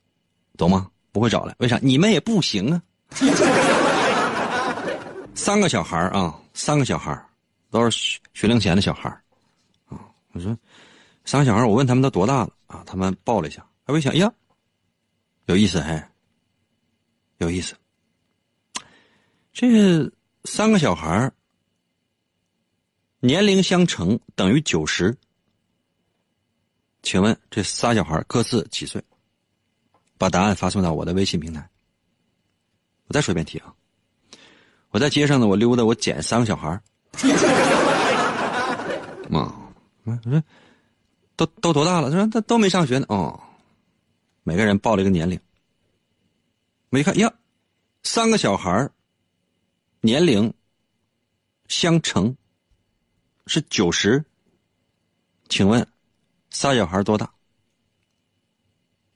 [0.56, 0.86] 懂吗？
[1.10, 1.76] 不会找来，为啥？
[1.82, 2.80] 你们也不行啊。
[5.34, 7.20] 三个小孩啊，三个小孩
[7.70, 9.08] 都是学学龄前的小孩
[9.88, 9.98] 啊。
[10.32, 10.56] 我说，
[11.24, 12.84] 三个小孩我问他们都多大了啊？
[12.86, 14.32] 他们报了一下，哎，我一想，哎呀，
[15.48, 16.10] 有意思，还
[17.38, 17.74] 有意思。
[19.50, 20.12] 这
[20.44, 21.32] 三个小孩
[23.20, 25.16] 年龄相乘等于九十。
[27.02, 29.02] 请问这仨小孩各自几岁？
[30.18, 31.66] 把答案发送到我的微信平台。
[33.06, 33.72] 我再说一遍题啊！
[34.90, 36.82] 我在街上呢，我溜达，我捡三个小孩儿。
[39.32, 39.56] 啊，
[40.04, 40.42] 我说
[41.36, 42.10] 都都多大了？
[42.10, 43.06] 他说他都没上学呢。
[43.08, 43.40] 哦，
[44.48, 45.38] 每个人报了一个年龄。
[46.88, 47.30] 我一看呀，
[48.02, 48.90] 三个小孩儿
[50.00, 50.50] 年龄
[51.66, 52.34] 相乘
[53.46, 54.24] 是九十。
[55.50, 55.86] 请问
[56.48, 57.30] 仨小孩多大？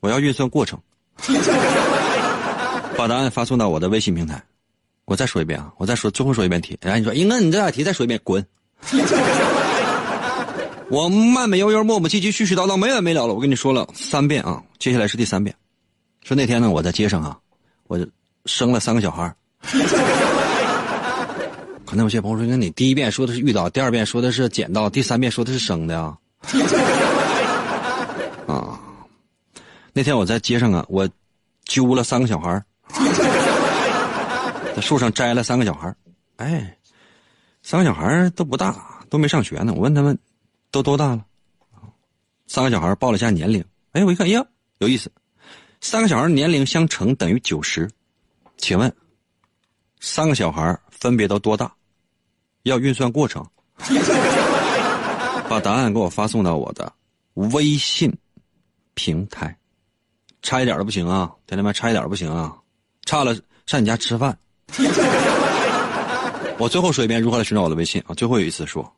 [0.01, 0.79] 我要运算过程。
[2.95, 4.45] 把答案发送到我的微信平台。
[5.07, 6.77] 我再说一遍啊，我再说最后说一遍题。
[6.83, 8.47] 然后你说，英哥，你这道题再说一遍，滚！
[10.91, 13.33] 我慢慢悠悠、磨磨唧唧、絮絮叨叨、没完没了了。
[13.33, 15.55] 我跟你说了三遍啊，接下来是第三遍。
[16.25, 17.39] 说那天呢，我在街上啊，
[17.87, 18.05] 我
[18.47, 19.37] 生了三个小孩儿。
[21.87, 26.19] 可能有些朋友说，那你第一遍说的是遇到，第二遍说的是捡到，第三遍说的是生的啊？
[28.49, 28.81] 啊，
[29.93, 31.09] 那天我在街上啊，我
[31.65, 32.65] 揪了三个小孩儿
[34.75, 35.97] 在树上摘了三个小孩儿
[36.39, 36.77] 哎，
[37.63, 38.75] 三个小孩都不大，
[39.09, 39.73] 都没上学呢。
[39.77, 40.19] 我问他们
[40.73, 41.25] 都多大了？
[42.49, 43.65] 三个小孩报了一下年龄。
[43.93, 44.45] 哎，我一看，哎呀，
[44.83, 45.09] 有意思，
[45.81, 47.89] 三个小孩年龄相乘等于九十。
[48.57, 48.93] 请问，
[50.01, 51.73] 三个小孩分别都多大？
[52.65, 53.47] 要运算过程。
[55.49, 56.93] 把答案给我发送到我的
[57.35, 58.13] 微信
[58.95, 59.57] 平台。
[60.43, 62.57] 差一点都不行啊，兄弟们，差一点都不行啊！
[63.05, 64.37] 差了上你家吃饭。
[66.59, 68.15] 我最后说一遍如何来寻找我的微信啊！
[68.15, 68.93] 最后一次说，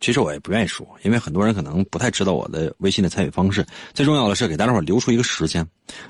[0.00, 3.64] 其实我也不愿意说，因为很多人可能不太知道我的微信的参与方式。
[3.92, 5.64] 最重要的是给大家伙留出一个时间，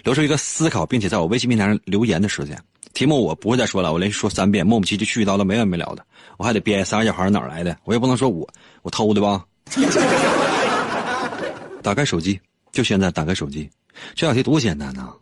[0.04, 2.56] 留出一个思考，并且在我微信平台上留言的时间。
[2.94, 6.04] 题目我不会再说了，我连续说三遍，磨磨唧唧絮絮叨叨没完没了的，
[6.38, 7.76] 我还得编三个小孩哪来的？
[7.84, 8.48] 我也不能说我
[8.82, 9.44] 我偷的吧？
[11.82, 12.38] 打开手机，
[12.72, 13.68] 就现在打开手机，
[14.14, 15.14] 这道题多简单呐！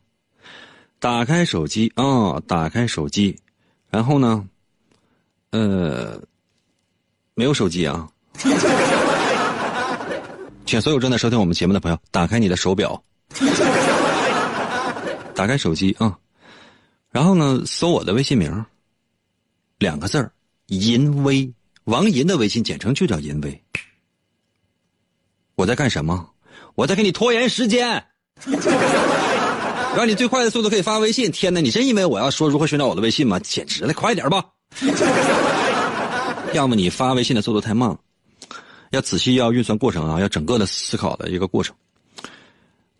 [0.99, 3.39] 打开手机啊，打开手机，
[3.89, 4.47] 然后呢？
[5.51, 6.21] 呃，
[7.35, 8.09] 没有手机啊，
[10.65, 13.03] 请所有正在收听我们节目的朋友打开你的手表，
[15.35, 16.17] 打开手机啊，
[17.11, 18.65] 然后呢，搜我的微信名，
[19.79, 20.31] 两个字儿，
[20.67, 21.51] 淫威，
[21.85, 23.65] 王银的微信简称就叫淫威。
[25.55, 26.31] 我在干什么？
[26.75, 28.05] 我在给你拖延时间，
[29.97, 31.33] 让你最快的速度可以发微信。
[31.33, 33.41] 天哪，你真以为我要说如何寻找我的微信吗？
[33.41, 34.45] 简直了，快点吧！
[36.53, 37.99] 要么你发微信的速度太慢了，
[38.91, 41.75] 要仔细要运算过程啊，要整个的思考的一个过程。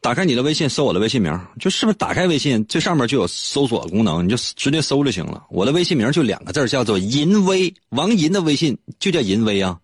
[0.01, 5.45] 打开你的微信，搜我的微信名，就是不是打开微信最上面就有搜索功能，你就直接搜就行了。
[5.51, 9.79] 我的微信名就两个字，叫做淫威，王淫的微信就叫淫威啊。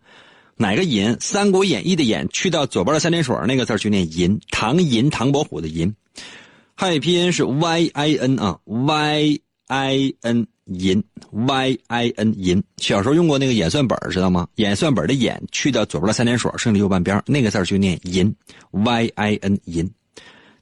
[0.57, 1.11] 哪个淫？
[1.21, 5.93] 《三国演义》的演去掉左边的三点水那个字就念淫，唐银，唐伯虎的淫。
[6.77, 10.47] 汉语拼音是 y i n 啊，y i n。
[10.67, 14.49] 银 y i n 银，小时候用过那个演算本知道吗？
[14.57, 18.35] 演算本的演去掉左边的三点水，剩下右半边那个字就念银
[18.71, 19.91] y i n 银。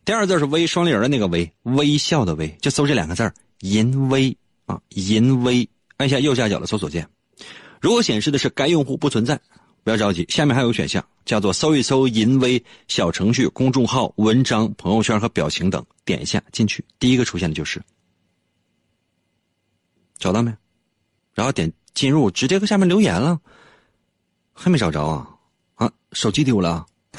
[0.05, 4.37] 第二字是微双立人的那个微，微笑的微，就搜这两个字银微
[4.67, 7.07] 啊，银微，按下右下角的搜索键。
[7.81, 9.41] 如果显示的是该用户不存在，
[9.85, 17.81] 不要着急，下面还有个选项叫做搜一搜银微小程序、公众号、文章、朋友圈和表情等，点一下进去，第一个出现的就是。
[20.23, 20.55] 找到没？
[21.35, 23.41] 然后点进入，直接搁下面留言了。
[24.55, 25.29] 还没找着啊？
[25.75, 26.87] 啊，手机丢了。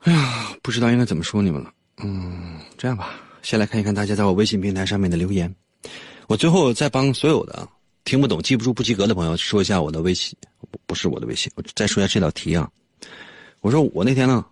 [0.00, 1.72] 哎呀，不知道应该怎么说你们了。
[1.96, 5.52] 嗯，这样吧，先来看一看大家在我微信平台上面的留言。
[6.28, 7.68] 我最后再帮所有的
[8.04, 10.38] 听不懂、记不住、不及格的朋友说一下我的微信，
[10.70, 11.50] 不不是我的微信。
[11.56, 12.70] 我再说一下这道题啊。
[13.60, 14.46] 我说我那天呢，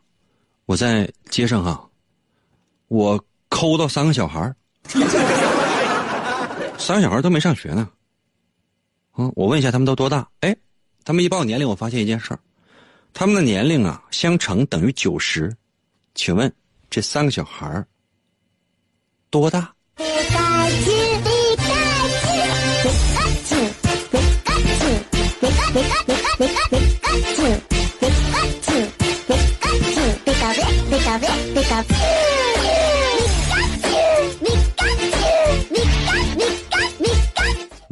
[0.67, 1.89] 我在街上哈，
[2.89, 4.57] 我抠到三个小孩儿。
[6.79, 7.89] 三个小孩都没上学呢，
[9.17, 10.29] 嗯，我问一下他们都多大？
[10.41, 10.55] 哎，
[11.05, 12.39] 他们一报年龄，我发现一件事儿，
[13.13, 15.55] 他们的年龄啊相乘等于九十，
[16.15, 16.53] 请问
[16.91, 17.85] 这三个小孩
[19.31, 19.73] 多大？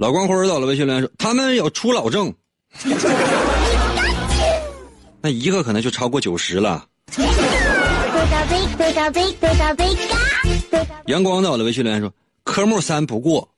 [0.03, 2.35] 老光辉到了微信留言说：“他们有初老症，
[5.23, 6.85] 那一个可能就超过九十了。
[11.07, 13.49] ”阳光到了微信留言说：“科目三不过。”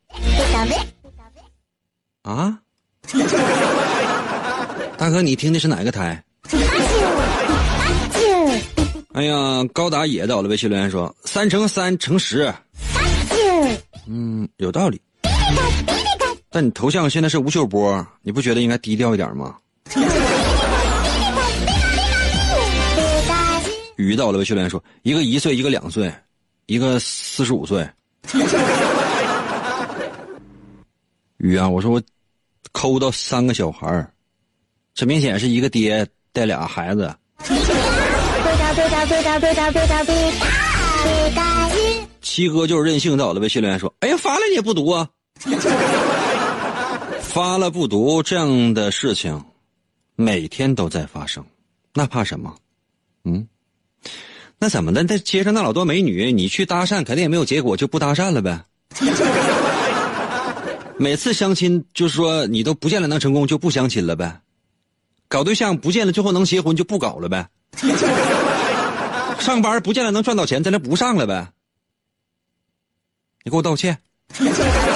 [2.21, 2.59] 啊？
[4.99, 6.23] 大哥，你听的是哪个台？
[9.15, 12.53] 哎呀，高达也到了微信留言说：“三乘三乘十。”
[14.07, 15.01] 嗯，有道理。
[16.55, 19.57] 但你头像现在是吴秀波，你不觉得应该低调一点吗？
[23.97, 26.15] 雨到了，训练说一个一岁，一个两岁，
[26.67, 27.85] 一个四十五岁。
[31.39, 32.01] 雨啊，我说我
[32.71, 34.09] 抠到三个小孩儿，
[34.95, 37.13] 这明显是一个爹带俩孩子。
[42.23, 45.09] 七哥就是任性，到了，微信留言说：“哎呀，发了你也不读啊。”
[47.35, 49.45] 发了不读这样的事情，
[50.15, 51.45] 每天都在发生，
[51.93, 52.55] 那怕什么？
[53.25, 53.49] 嗯，
[54.57, 55.03] 那怎么的？
[55.03, 58.65] 在街上那老多美女，你去搭讪肯定也没有结果，就不搭讪了呗。
[60.97, 64.41] 每次相亲就是说你都不见了能成功，就不相亲了呗。
[65.27, 67.49] 搞对象不见了，最后能结婚就不搞了呗。
[69.41, 71.49] 上班不见了能赚到钱，咱就不上了呗。
[73.43, 73.99] 你给我道歉。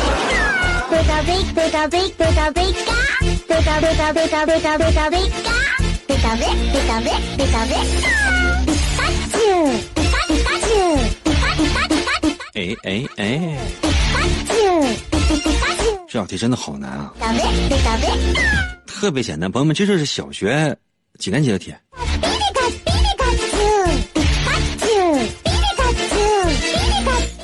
[12.55, 13.57] 哎哎哎！
[16.09, 17.13] 这道题真的好难啊！
[18.87, 20.77] 特别简单，朋友们，这就是小学
[21.19, 21.73] 几年级的题？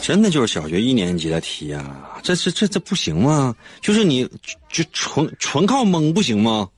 [0.06, 1.82] 真的就是小学一年级的题呀、
[2.22, 3.56] 这这这这不行吗？
[3.80, 4.28] 就是你
[4.68, 6.68] 就纯纯靠蒙不行吗？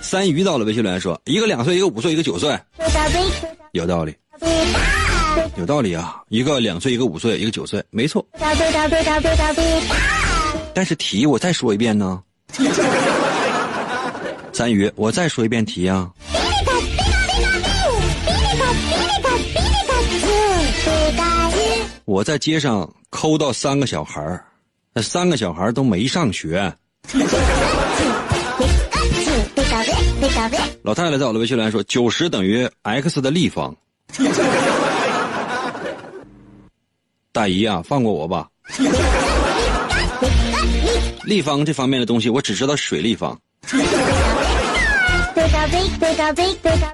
[0.00, 2.56] 三鱼到了，微信留言说，一个两岁，一个五岁，一个九岁，
[3.72, 4.14] 有道理，
[5.56, 6.22] 有道理啊！
[6.28, 8.24] 一个两岁，一个五岁，一个九岁，没错。
[10.72, 12.22] 但是题我再说一遍呢，
[14.52, 16.08] 三鱼，我再说一遍题啊。
[22.12, 24.44] 我在街上抠到三个小孩儿，
[24.92, 26.70] 那三个小孩儿都没上学。
[30.82, 33.74] 老太太在我的微信来说：“九十等于 x 的立方。”
[37.32, 38.46] 大姨啊，放过我吧。
[41.24, 43.40] 立方这方面的东西，我只知道水立方。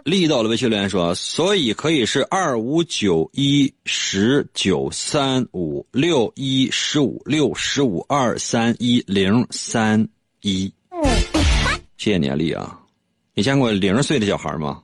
[0.04, 10.08] 力到了微信留言说，所以可以是二五九一十九三五六一十五六十五二三一零三
[10.40, 10.72] 一。
[11.98, 12.78] 谢谢你啊，丽啊！
[13.34, 14.82] 你见过零岁的小孩吗？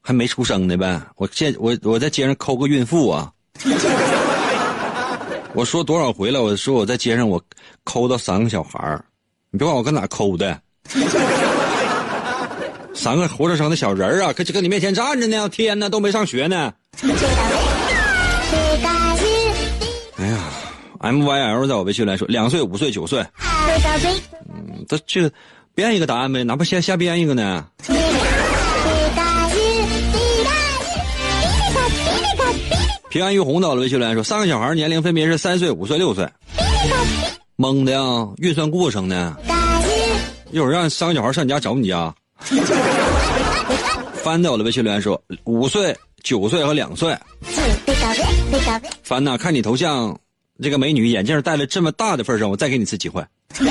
[0.00, 1.00] 还没出生呢呗！
[1.16, 3.32] 我见我我在街上抠个孕妇啊！
[5.54, 6.42] 我说多少回了？
[6.42, 7.40] 我说我在街上我
[7.84, 9.00] 抠到三个小孩
[9.50, 10.60] 你别管我搁哪抠的。
[12.94, 15.48] 三个活生生的小人儿啊，搁搁你面前站着呢！
[15.48, 16.72] 天哪，都没上学呢！
[20.18, 20.38] 哎呀
[21.00, 23.24] ，M Y L 在我微信来说，两岁、五岁、九岁，
[24.54, 25.30] 嗯，这这
[25.74, 27.66] 编一个答案呗，哪怕瞎瞎编一个呢？
[33.10, 36.26] 平安玉红到了微信来说，三个小孩年龄分别是三岁、五岁、六岁，
[37.56, 38.00] 蒙的呀，
[38.38, 39.36] 运算过程呢？
[40.50, 42.14] 一会儿让三个小孩上你家找你家。
[44.22, 47.16] 翻在我的微信留言说，五岁、九岁和两岁。
[49.02, 50.16] 翻呐，看你头像，
[50.62, 53.24] 这个美女眼镜戴了这么大的份上，我再给你一次机会。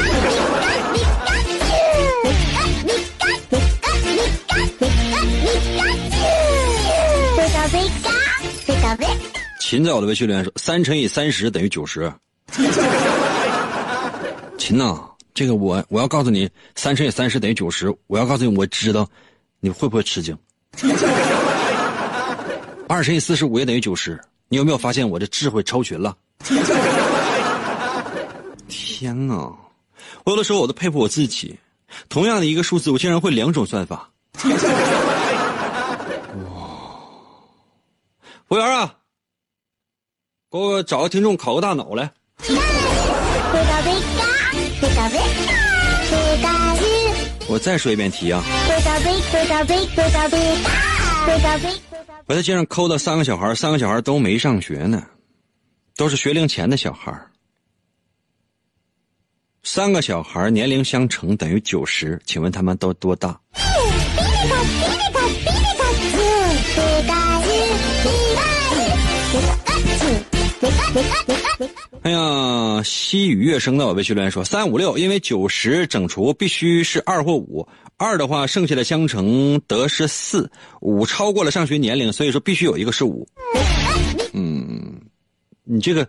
[9.59, 12.11] 秦在我的微信留言说，三乘以三十等于九十。
[14.57, 14.99] 秦呐、
[15.33, 17.95] 这个我我要告诉你，三乘以三十等于九十。
[18.07, 19.07] 我要告诉你，我知道
[19.59, 20.37] 你会不会吃惊。
[22.87, 24.19] 二乘以四十五也等于九十。
[24.49, 26.15] 你有没有发现我这智慧超群了？
[28.67, 29.35] 天哪！
[30.25, 31.57] 我有的时候我都佩服我自己，
[32.09, 34.11] 同样的一个数字，我竟然会两种算法。
[34.43, 34.49] 哇！
[38.47, 38.97] 服务员啊，
[40.51, 42.11] 给我找个听众考个大脑来。
[47.51, 48.41] 我再说一遍题啊！
[52.25, 55.05] 我在街上抠到三个小孩，三个小孩都没上学呢，
[55.97, 57.13] 都是学龄前的小孩。
[59.63, 63.37] 三个小孩年龄相乘等于九十，请问他们都多大？
[72.03, 80.51] 哎呀，西雨月升到我微信留言说三五六，因为九十整除必须是二或五，二的话剩下的相乘得是四，
[80.81, 83.27] 五超过了上学年龄，所以说必须有一个是五。
[84.33, 85.01] 嗯，
[85.63, 86.07] 你这个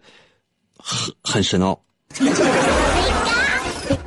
[0.79, 1.79] 很很深奥。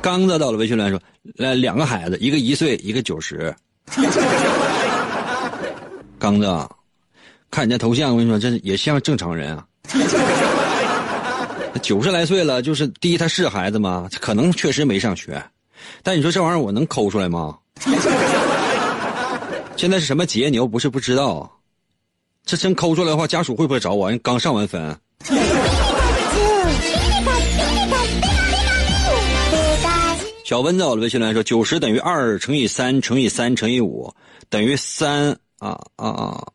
[0.00, 1.00] 刚子到了微信留言说，
[1.38, 3.54] 呃，两个孩子，一个一岁，一个九十。
[6.18, 6.46] 刚子，
[7.50, 9.64] 看你这头像，我跟你说，这也像正常人啊。
[11.82, 14.08] 九十来岁了，就是第一，他是孩子吗？
[14.20, 15.42] 可能确实没上学，
[16.02, 17.56] 但你说这玩意儿我能抠出来吗？
[19.76, 20.48] 现在是什么节？
[20.48, 21.60] 你又不是不知道，
[22.44, 24.08] 这真抠出来的话，家属会不会找我？
[24.10, 24.98] 人刚上完分。
[30.44, 34.14] 小温在我的微信来说：九十等于二乘以三乘以三乘以五
[34.48, 36.46] 等于三啊啊啊，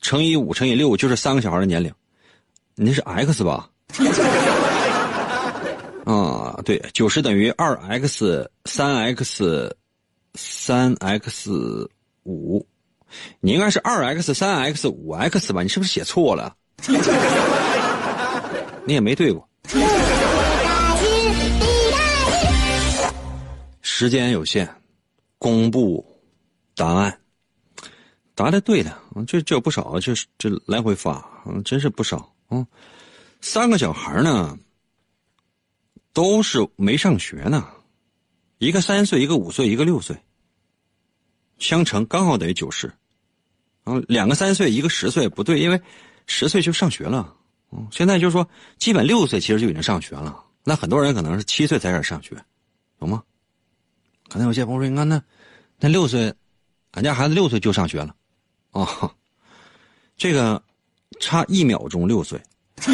[0.00, 1.92] 乘以五乘以六就是三个小孩的年龄，
[2.78, 3.70] 你那是 x 吧？
[6.04, 9.74] 啊，对，九十等于二 x 三 x
[10.34, 11.88] 三 x
[12.24, 12.66] 五，
[13.40, 15.62] 你应该是二 x 三 x 五 x 吧？
[15.62, 16.54] 你是不是写错了？
[18.84, 19.48] 你也没对过。
[23.80, 24.68] 时间有限，
[25.38, 26.04] 公布
[26.76, 27.18] 答案。
[28.34, 28.94] 答的对的，
[29.26, 32.66] 这这有不少，这这来回发，嗯，真是不少，嗯。
[33.40, 34.58] 三个小孩呢，
[36.12, 37.68] 都是没上学呢，
[38.58, 40.16] 一个三岁，一个五岁，一个六岁，
[41.58, 42.92] 相乘刚好等于九十。
[43.84, 45.80] 嗯，两个三岁，一个十岁，不对，因为
[46.26, 47.36] 十岁就上学了。
[47.70, 50.44] 嗯，现在就是说，基本六岁其实就已经上学了。
[50.64, 52.34] 那很多人可能是七岁才开始上学，
[52.98, 53.22] 懂吗？
[54.28, 55.22] 可能有些朋友说：“你看那，
[55.78, 56.34] 那六岁，
[56.92, 58.12] 俺家孩子六岁就上学了。”
[58.72, 59.14] 哦，
[60.16, 60.60] 这个
[61.20, 62.40] 差一秒钟六岁。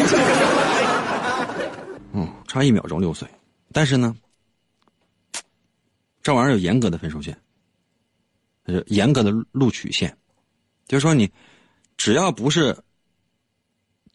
[2.15, 3.27] 嗯，差一秒钟六岁，
[3.73, 4.15] 但是呢，
[6.23, 7.35] 这玩意儿有严格的分数线，
[8.67, 10.15] 是严格的录取线，
[10.87, 11.31] 就是说你
[11.97, 12.77] 只要不是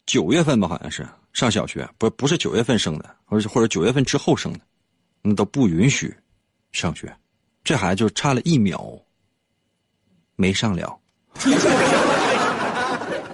[0.06, 4.60] 九月份吧，好像是上小学，不不是九月份生的，或者或者九月份之后生的，
[5.20, 6.16] 那都不允许
[6.70, 7.12] 上学。
[7.64, 8.96] 这孩子就差了一秒，
[10.36, 10.98] 没上了，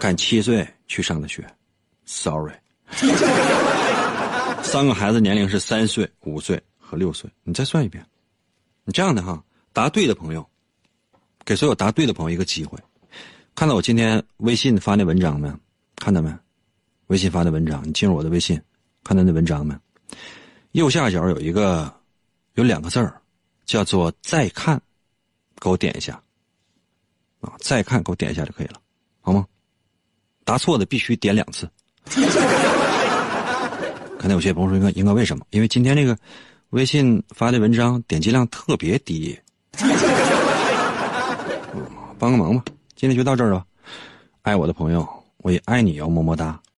[0.05, 1.43] 看七岁去上的学
[2.05, 2.53] ，sorry。
[4.63, 8.07] 三个孩子年龄是三岁、五岁和六岁，你再算一遍。
[8.85, 9.43] 你这样的哈，
[9.73, 10.47] 答对的朋友，
[11.43, 12.79] 给所有答对的朋友一个机会。
[13.55, 15.51] 看到我今天微信发那文章没？
[15.97, 16.31] 看到没？
[17.07, 18.61] 微信发的文章，你进入我的微信，
[19.05, 19.75] 看到那文章没？
[20.73, 21.91] 右下角有一个，
[22.57, 23.19] 有两个字儿，
[23.65, 24.79] 叫做“再看”，
[25.59, 26.23] 给我点一下。
[27.41, 28.79] 啊，再看，给我点一下就可以了，
[29.23, 29.47] 好吗？
[30.45, 31.69] 答错的必须点两次。
[34.19, 35.45] 可能有些朋友说：“应该应该为什么？
[35.51, 36.17] 因为今天这个
[36.71, 39.39] 微信发的文章点击量特别低。
[42.19, 42.63] 帮个忙吧，
[42.97, 43.65] 今天就到这儿了。
[44.43, 45.07] 爱我的朋友，
[45.39, 46.59] 我也爱你哟，么么哒。